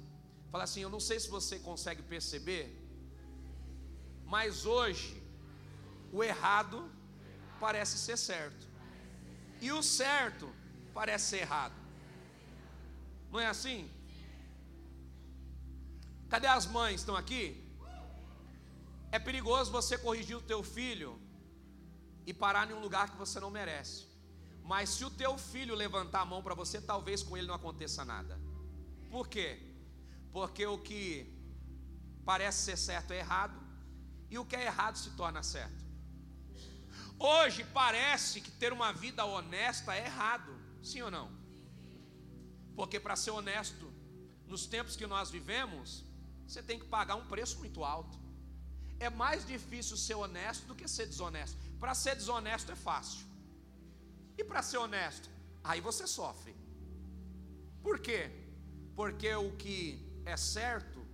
[0.49, 2.65] Fala assim: Eu não sei se você consegue perceber,
[4.23, 5.21] mas hoje
[6.13, 6.89] o errado
[7.59, 8.65] parece ser certo,
[9.59, 10.49] e o certo
[10.93, 11.75] parece ser errado.
[13.29, 13.91] Não é assim?
[16.29, 17.01] Cadê as mães?
[17.01, 17.45] Estão aqui?
[19.11, 21.26] É perigoso você corrigir o teu filho
[22.27, 24.05] e parar em um lugar que você não merece.
[24.61, 28.03] Mas se o teu filho levantar a mão para você, talvez com ele não aconteça
[28.03, 28.37] nada.
[29.09, 29.49] Por quê?
[30.33, 31.33] Porque o que
[32.25, 33.57] parece ser certo é errado,
[34.29, 35.85] e o que é errado se torna certo.
[37.17, 40.51] Hoje parece que ter uma vida honesta é errado,
[40.83, 41.31] sim ou não?
[42.75, 43.91] Porque para ser honesto,
[44.45, 46.03] nos tempos que nós vivemos,
[46.45, 48.19] você tem que pagar um preço muito alto.
[48.99, 51.66] É mais difícil ser honesto do que ser desonesto.
[51.79, 53.25] Para ser desonesto é fácil.
[54.37, 55.29] E para ser honesto,
[55.63, 56.55] aí você sofre.
[57.81, 58.29] Por quê?
[58.95, 61.05] Porque o que é certo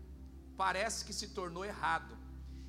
[0.58, 2.18] parece que se tornou errado.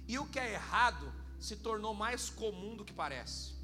[0.06, 3.54] E o que é errado se tornou mais comum do que parece.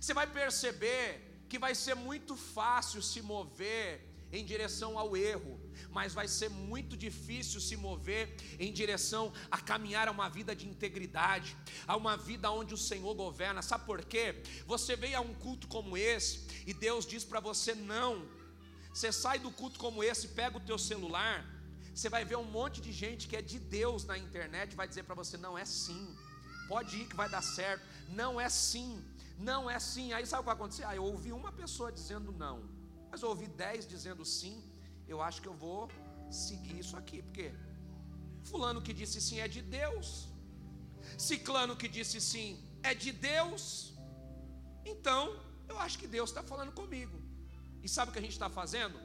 [0.00, 5.58] Você vai perceber que vai ser muito fácil se mover em direção ao erro,
[5.90, 10.68] mas vai ser muito difícil se mover em direção a caminhar a uma vida de
[10.68, 11.56] integridade,
[11.86, 13.62] a uma vida onde o Senhor governa.
[13.62, 14.42] Sabe por quê?
[14.66, 18.28] Você veio a um culto como esse e Deus diz para você não.
[18.92, 21.44] Você sai do culto como esse, pega o teu celular,
[21.94, 25.04] você vai ver um monte de gente que é de Deus na internet, vai dizer
[25.04, 26.14] para você não é sim.
[26.68, 27.86] Pode ir que vai dar certo.
[28.08, 29.02] Não é sim.
[29.38, 30.12] Não é sim.
[30.12, 30.84] Aí sabe o que vai acontecer?
[30.84, 32.75] Ah, eu ouvi uma pessoa dizendo não
[33.16, 34.62] mas eu ouvi dez dizendo sim,
[35.08, 35.90] eu acho que eu vou
[36.30, 37.50] seguir isso aqui, porque
[38.44, 40.28] fulano que disse sim é de Deus,
[41.16, 43.94] ciclano que disse sim é de Deus,
[44.84, 45.22] então
[45.66, 47.18] eu acho que Deus está falando comigo.
[47.82, 49.00] E sabe o que a gente está fazendo?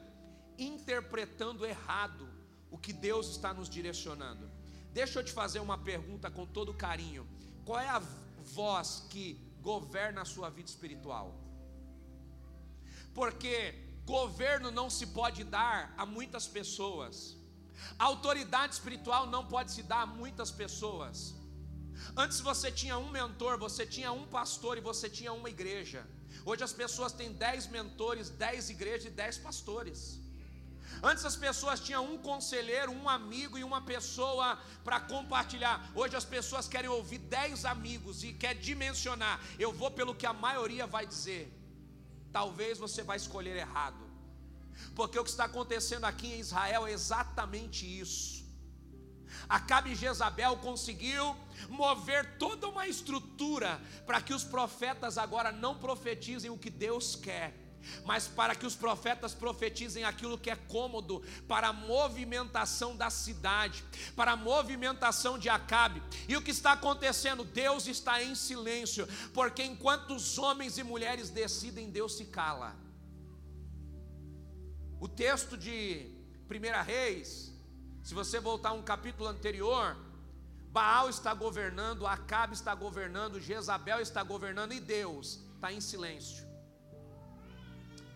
[0.58, 2.28] Interpretando errado
[2.70, 4.50] o que Deus está nos direcionando.
[4.92, 7.26] Deixa eu te fazer uma pergunta com todo carinho:
[7.64, 8.02] qual é a
[8.58, 11.34] voz que governa a sua vida espiritual?
[13.14, 17.36] Porque Governo não se pode dar a muitas pessoas.
[17.98, 21.34] Autoridade espiritual não pode se dar a muitas pessoas.
[22.16, 26.04] Antes você tinha um mentor, você tinha um pastor e você tinha uma igreja.
[26.44, 30.20] Hoje as pessoas têm dez mentores, dez igrejas e dez pastores.
[31.00, 35.90] Antes as pessoas tinham um conselheiro, um amigo e uma pessoa para compartilhar.
[35.94, 39.40] Hoje as pessoas querem ouvir dez amigos e quer dimensionar.
[39.58, 41.61] Eu vou pelo que a maioria vai dizer
[42.32, 44.02] talvez você vai escolher errado.
[44.94, 48.42] Porque o que está acontecendo aqui em Israel é exatamente isso.
[49.48, 51.36] Acabe Jezabel conseguiu
[51.68, 57.61] mover toda uma estrutura para que os profetas agora não profetizem o que Deus quer
[58.04, 63.84] mas para que os profetas profetizem aquilo que é cômodo para a movimentação da cidade,
[64.16, 66.02] para a movimentação de Acabe.
[66.28, 67.44] E o que está acontecendo?
[67.44, 72.76] Deus está em silêncio, porque enquanto os homens e mulheres decidem, Deus se cala.
[75.00, 76.12] O texto de
[76.48, 77.52] 1 Reis,
[78.02, 79.96] se você voltar um capítulo anterior,
[80.70, 86.51] Baal está governando, Acabe está governando, Jezabel está governando e Deus está em silêncio.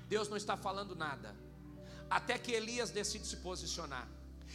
[0.08, 1.34] Deus não está falando nada.
[2.08, 4.06] Até que Elias decide se posicionar.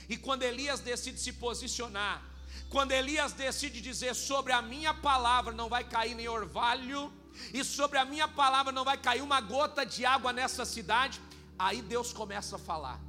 [0.08, 2.24] E quando Elias decide se posicionar,
[2.70, 7.12] quando Elias decide dizer sobre a minha palavra não vai cair nem orvalho,
[7.54, 11.22] e sobre a minha palavra não vai cair uma gota de água nessa cidade,
[11.58, 13.00] aí Deus começa a falar.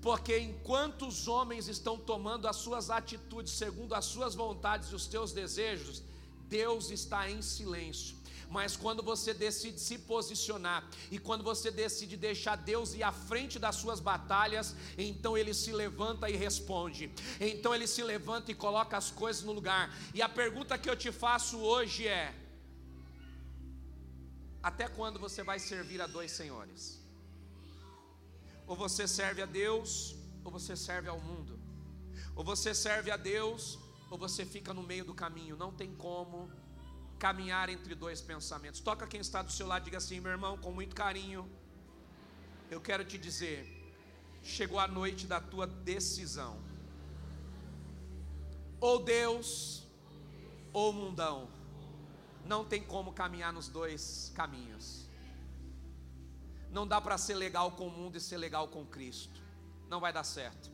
[0.00, 5.06] Porque enquanto os homens estão tomando as suas atitudes segundo as suas vontades e os
[5.06, 6.02] teus desejos,
[6.48, 8.21] Deus está em silêncio
[8.56, 10.78] mas quando você decide se posicionar
[11.10, 15.72] e quando você decide deixar Deus ir à frente das suas batalhas, então ele se
[15.72, 17.10] levanta e responde.
[17.40, 19.84] Então ele se levanta e coloca as coisas no lugar.
[20.12, 22.34] E a pergunta que eu te faço hoje é:
[24.62, 27.00] até quando você vai servir a dois senhores?
[28.66, 31.58] Ou você serve a Deus, ou você serve ao mundo.
[32.36, 33.78] Ou você serve a Deus,
[34.10, 35.56] ou você fica no meio do caminho.
[35.56, 36.50] Não tem como
[37.24, 38.80] caminhar entre dois pensamentos.
[38.80, 41.48] Toca quem está do seu lado, diga assim, meu irmão, com muito carinho.
[42.68, 43.58] Eu quero te dizer,
[44.42, 46.54] chegou a noite da tua decisão.
[48.80, 49.84] Ou Deus,
[50.72, 51.48] ou mundão.
[52.44, 55.08] Não tem como caminhar nos dois caminhos.
[56.70, 59.40] Não dá para ser legal com o mundo e ser legal com Cristo.
[59.88, 60.68] Não vai dar certo.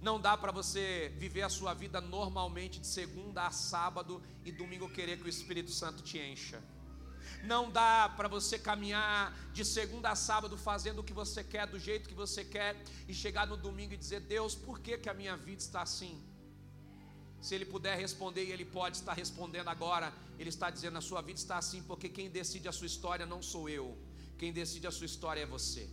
[0.00, 4.88] Não dá para você viver a sua vida normalmente de segunda a sábado e domingo
[4.88, 6.62] querer que o Espírito Santo te encha.
[7.42, 11.78] Não dá para você caminhar de segunda a sábado fazendo o que você quer, do
[11.78, 12.76] jeito que você quer,
[13.08, 16.22] e chegar no domingo e dizer: Deus, por que, que a minha vida está assim?
[17.40, 21.20] Se ele puder responder, e ele pode estar respondendo agora, ele está dizendo: a sua
[21.20, 23.96] vida está assim, porque quem decide a sua história não sou eu,
[24.38, 25.88] quem decide a sua história é você.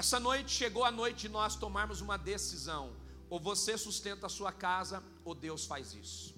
[0.00, 2.84] Essa noite chegou a noite de nós tomarmos uma decisão:
[3.32, 6.28] ou você sustenta a sua casa, ou Deus faz isso.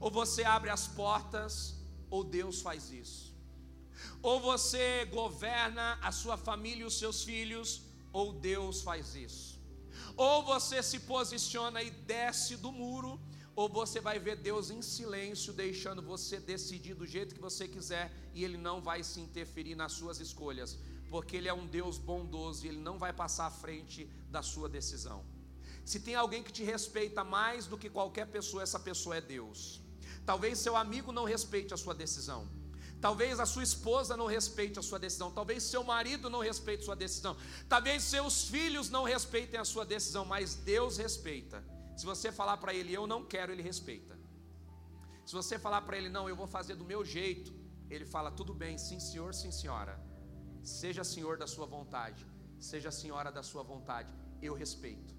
[0.00, 1.52] Ou você abre as portas,
[2.08, 3.24] ou Deus faz isso.
[4.22, 7.68] Ou você governa a sua família e os seus filhos,
[8.10, 9.46] ou Deus faz isso.
[10.16, 13.20] Ou você se posiciona e desce do muro,
[13.58, 18.12] ou você vai ver Deus em silêncio, deixando você decidir do jeito que você quiser,
[18.32, 20.78] e Ele não vai se interferir nas suas escolhas,
[21.10, 24.68] porque Ele é um Deus bondoso e Ele não vai passar à frente da sua
[24.68, 25.24] decisão.
[25.84, 29.80] Se tem alguém que te respeita mais do que qualquer pessoa, essa pessoa é Deus.
[30.24, 32.48] Talvez seu amigo não respeite a sua decisão.
[33.00, 35.32] Talvez a sua esposa não respeite a sua decisão.
[35.32, 37.36] Talvez seu marido não respeite a sua decisão.
[37.68, 41.60] Talvez seus filhos não respeitem a sua decisão, mas Deus respeita.
[41.98, 44.14] Se você falar para ele, eu não quero, ele respeita.
[45.26, 47.52] Se você falar para ele, não, eu vou fazer do meu jeito,
[47.90, 49.94] ele fala, tudo bem, sim senhor, sim senhora.
[50.62, 52.24] Seja senhor da sua vontade,
[52.70, 55.12] seja senhora da sua vontade, eu respeito.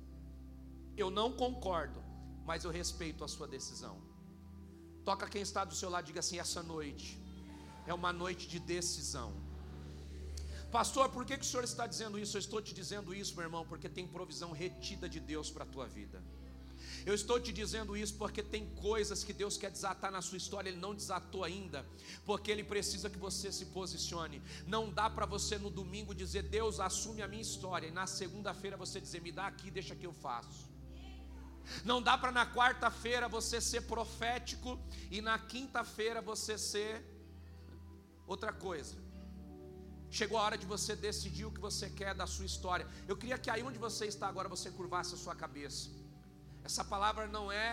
[0.95, 2.01] Eu não concordo,
[2.45, 3.95] mas eu respeito a sua decisão.
[5.03, 7.21] Toca quem está do seu lado, diga assim: essa noite
[7.85, 9.33] é uma noite de decisão.
[10.71, 12.37] Pastor, por que, que o senhor está dizendo isso?
[12.37, 15.67] Eu estou te dizendo isso, meu irmão, porque tem provisão retida de Deus para a
[15.67, 16.23] tua vida.
[17.05, 20.69] Eu estou te dizendo isso porque tem coisas que Deus quer desatar na sua história,
[20.69, 21.85] Ele não desatou ainda,
[22.25, 24.41] porque Ele precisa que você se posicione.
[24.67, 28.77] Não dá para você no domingo dizer, Deus assume a minha história, e na segunda-feira
[28.77, 30.69] você dizer, me dá aqui, deixa que eu faço.
[31.83, 34.79] Não dá para na quarta-feira você ser profético
[35.11, 37.03] e na quinta-feira você ser
[38.25, 38.95] outra coisa.
[40.09, 42.87] Chegou a hora de você decidir o que você quer da sua história.
[43.07, 45.89] Eu queria que aí onde você está agora você curvasse a sua cabeça.
[46.69, 47.69] Essa palavra não é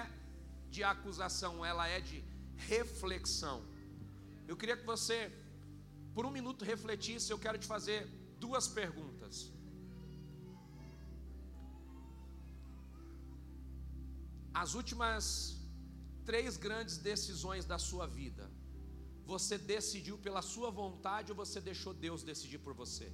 [0.74, 2.18] de acusação, ela é de
[2.70, 3.58] reflexão.
[4.50, 5.18] Eu queria que você,
[6.14, 7.30] por um minuto, refletisse.
[7.30, 7.98] Eu quero te fazer
[8.44, 9.34] duas perguntas.
[14.62, 15.26] As últimas
[16.30, 18.50] três grandes decisões da sua vida,
[19.32, 23.08] você decidiu pela sua vontade ou você deixou Deus decidir por você?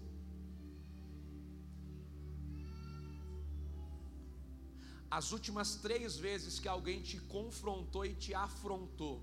[5.16, 9.22] As últimas três vezes que alguém te confrontou e te afrontou,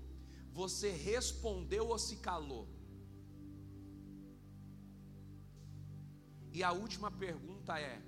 [0.52, 2.68] você respondeu ou se calou?
[6.52, 8.00] E a última pergunta é: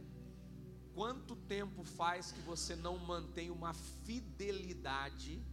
[0.94, 5.44] quanto tempo faz que você não mantém uma fidelidade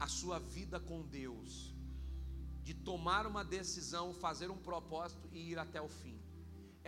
[0.00, 1.74] à sua vida com Deus?
[2.62, 6.13] De tomar uma decisão, fazer um propósito e ir até o fim.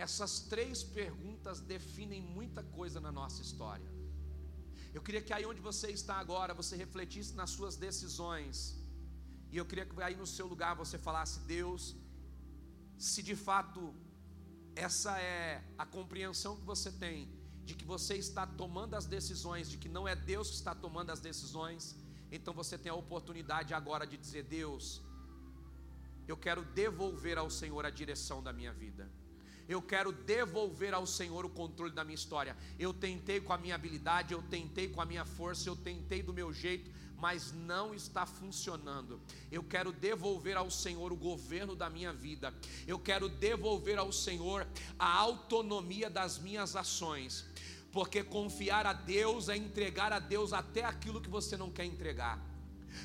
[0.05, 3.89] Essas três perguntas definem muita coisa na nossa história.
[4.93, 8.57] Eu queria que aí onde você está agora, você refletisse nas suas decisões.
[9.51, 11.95] E eu queria que aí no seu lugar você falasse: Deus,
[12.97, 13.81] se de fato
[14.75, 17.17] essa é a compreensão que você tem
[17.67, 21.09] de que você está tomando as decisões, de que não é Deus que está tomando
[21.09, 21.83] as decisões,
[22.31, 25.01] então você tem a oportunidade agora de dizer: Deus,
[26.27, 29.11] eu quero devolver ao Senhor a direção da minha vida.
[29.67, 32.55] Eu quero devolver ao Senhor o controle da minha história.
[32.79, 36.33] Eu tentei com a minha habilidade, eu tentei com a minha força, eu tentei do
[36.33, 39.19] meu jeito, mas não está funcionando.
[39.51, 42.53] Eu quero devolver ao Senhor o governo da minha vida.
[42.85, 47.45] Eu quero devolver ao Senhor a autonomia das minhas ações.
[47.91, 52.39] Porque confiar a Deus é entregar a Deus até aquilo que você não quer entregar.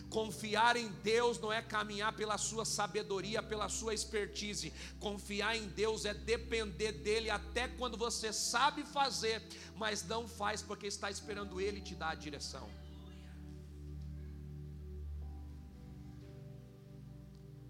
[0.09, 4.73] Confiar em Deus não é caminhar pela sua sabedoria, pela sua expertise.
[5.01, 9.43] Confiar em Deus é depender dele até quando você sabe fazer,
[9.77, 12.69] mas não faz porque está esperando ele te dar a direção.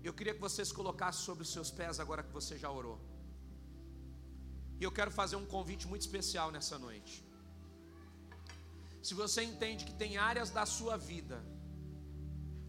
[0.03, 2.99] Eu queria que você se colocasse sobre os seus pés agora que você já orou.
[4.81, 7.25] E eu quero fazer um convite muito especial nessa noite.
[9.01, 11.37] Se você entende que tem áreas da sua vida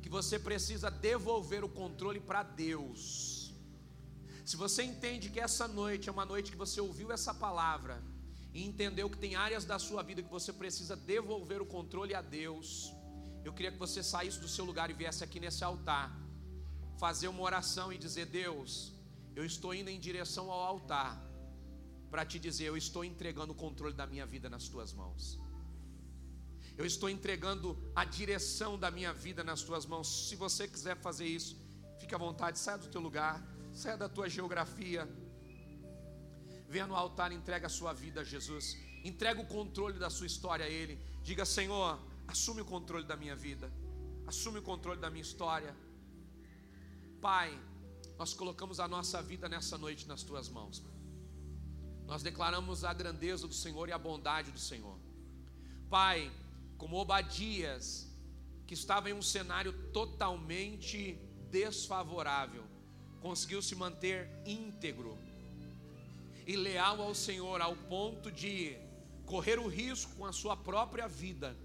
[0.04, 3.54] que você precisa devolver o controle para Deus.
[4.50, 8.04] Se você entende que essa noite é uma noite que você ouviu essa palavra
[8.54, 12.22] e entendeu que tem áreas da sua vida que você precisa devolver o controle a
[12.22, 12.92] Deus,
[13.46, 16.12] eu queria que você saísse do seu lugar e viesse aqui nesse altar,
[17.00, 18.92] fazer uma oração e dizer: Deus,
[19.38, 21.18] eu estou indo em direção ao altar
[22.12, 25.40] para te dizer: eu estou entregando o controle da minha vida nas tuas mãos.
[26.78, 30.28] Eu estou entregando a direção da minha vida nas tuas mãos.
[30.28, 31.56] Se você quiser fazer isso,
[32.00, 33.42] fique à vontade, saia do teu lugar,
[33.74, 35.08] saia da tua geografia.
[36.68, 38.78] Venha no altar entrega a sua vida a Jesus.
[39.04, 41.00] Entrega o controle da sua história a Ele.
[41.22, 43.72] Diga, Senhor, assume o controle da minha vida.
[44.26, 45.76] Assume o controle da minha história.
[47.22, 47.58] Pai,
[48.18, 50.84] nós colocamos a nossa vida nessa noite nas tuas mãos.
[52.06, 54.98] Nós declaramos a grandeza do Senhor e a bondade do Senhor.
[55.90, 56.32] Pai,
[56.78, 58.12] como Obadias,
[58.66, 61.20] que estava em um cenário totalmente
[61.50, 62.64] desfavorável,
[63.22, 65.18] conseguiu se manter íntegro
[66.46, 68.76] e leal ao Senhor ao ponto de
[69.26, 71.56] correr o risco com a sua própria vida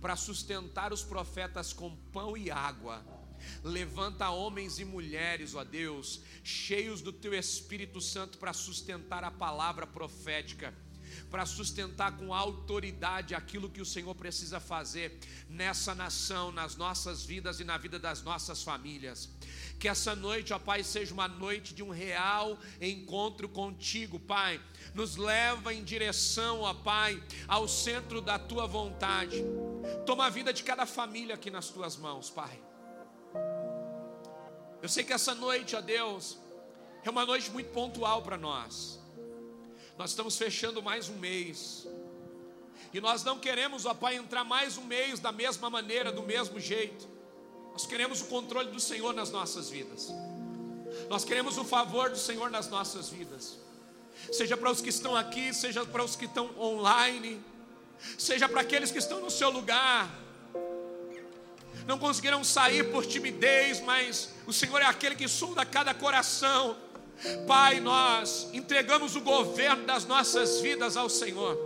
[0.00, 3.04] para sustentar os profetas com pão e água.
[3.62, 9.86] Levanta homens e mulheres, ó Deus, cheios do teu Espírito Santo para sustentar a palavra
[9.86, 10.74] profética
[11.30, 15.18] para sustentar com autoridade aquilo que o Senhor precisa fazer
[15.48, 19.28] nessa nação, nas nossas vidas e na vida das nossas famílias.
[19.78, 24.60] Que essa noite, ó Pai, seja uma noite de um real encontro contigo, Pai.
[24.94, 29.44] Nos leva em direção, ó Pai, ao centro da tua vontade.
[30.06, 32.60] Toma a vida de cada família aqui nas tuas mãos, Pai.
[34.80, 36.38] Eu sei que essa noite, ó Deus,
[37.04, 39.00] é uma noite muito pontual para nós.
[39.98, 41.84] Nós estamos fechando mais um mês.
[42.94, 46.60] E nós não queremos, ó Pai, entrar mais um mês da mesma maneira, do mesmo
[46.60, 47.08] jeito.
[47.72, 50.08] Nós queremos o controle do Senhor nas nossas vidas.
[51.08, 53.58] Nós queremos o favor do Senhor nas nossas vidas.
[54.32, 57.42] Seja para os que estão aqui, seja para os que estão online,
[58.16, 60.08] seja para aqueles que estão no seu lugar.
[61.86, 66.76] Não conseguiram sair por timidez, mas o Senhor é aquele que sonda cada coração
[67.46, 71.58] Pai, nós entregamos o governo das nossas vidas ao Senhor,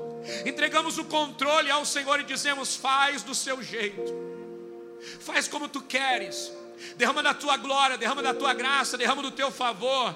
[0.47, 4.13] entregamos o controle ao Senhor e dizemos: faz do seu jeito,
[5.21, 6.51] faz como tu queres,
[6.97, 10.15] derrama da tua glória, derrama da tua graça, derrama do teu favor.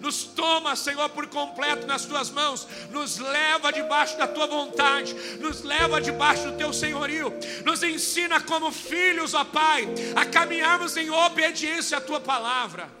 [0.00, 5.62] Nos toma, Senhor, por completo nas tuas mãos, nos leva debaixo da tua vontade, nos
[5.62, 7.32] leva debaixo do teu senhorio,
[7.64, 9.86] nos ensina como filhos, ó Pai,
[10.16, 12.97] a caminharmos em obediência à tua palavra.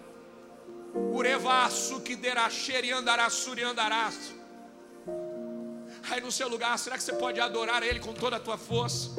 [0.94, 4.34] Urevaço que deraxere andarassuri andarás.
[6.10, 9.10] Aí no seu lugar, será que você pode adorar Ele com toda a tua força?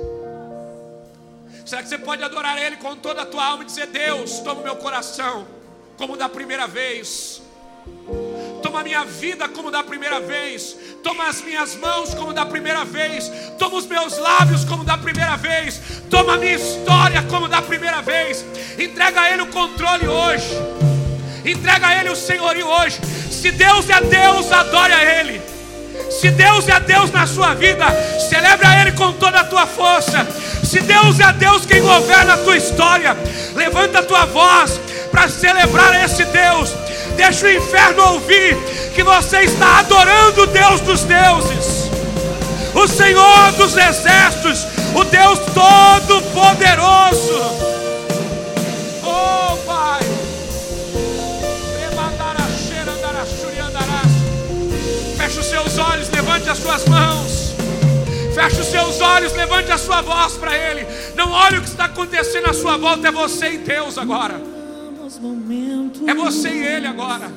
[1.65, 4.61] Será que você pode adorar Ele com toda a tua alma e dizer: Deus, toma
[4.63, 5.47] meu coração
[5.97, 7.41] como da primeira vez,
[8.63, 13.29] toma minha vida como da primeira vez, toma as minhas mãos como da primeira vez,
[13.59, 18.01] toma os meus lábios como da primeira vez, toma a minha história como da primeira
[18.01, 18.43] vez,
[18.79, 20.98] entrega a Ele o controle hoje.
[21.45, 22.99] Entrega a Ele o senhorio hoje.
[23.31, 25.41] Se Deus é Deus, adore a Ele.
[26.09, 27.85] Se Deus é Deus na sua vida,
[28.29, 30.27] celebre a Ele com toda a tua força.
[30.63, 33.15] Se Deus é Deus quem governa a tua história,
[33.55, 34.79] levanta a tua voz
[35.11, 36.71] para celebrar esse Deus.
[37.15, 38.57] Deixa o inferno ouvir
[38.93, 41.89] que você está adorando o Deus dos deuses,
[42.73, 44.65] o Senhor dos exércitos,
[44.95, 47.69] o Deus Todo-Poderoso.
[49.09, 49.59] olhos,
[56.49, 57.55] levante as suas mãos.
[58.33, 60.85] Feche os seus olhos, levante a sua voz para Ele.
[61.15, 64.41] Não olhe o que está acontecendo à sua volta, é você e Deus agora.
[66.07, 67.31] É você e Ele agora.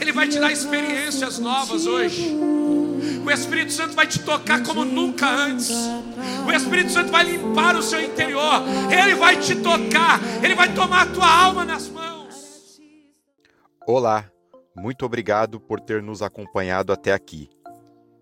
[0.00, 2.36] Ele vai te dar experiências novas hoje.
[3.24, 5.70] O Espírito Santo vai te tocar como nunca antes.
[6.46, 8.62] O Espírito Santo vai limpar o seu interior.
[8.90, 10.20] Ele vai te tocar.
[10.42, 12.80] Ele vai tomar a tua alma nas mãos.
[13.86, 14.24] Olá,
[14.76, 17.50] muito obrigado por ter nos acompanhado até aqui.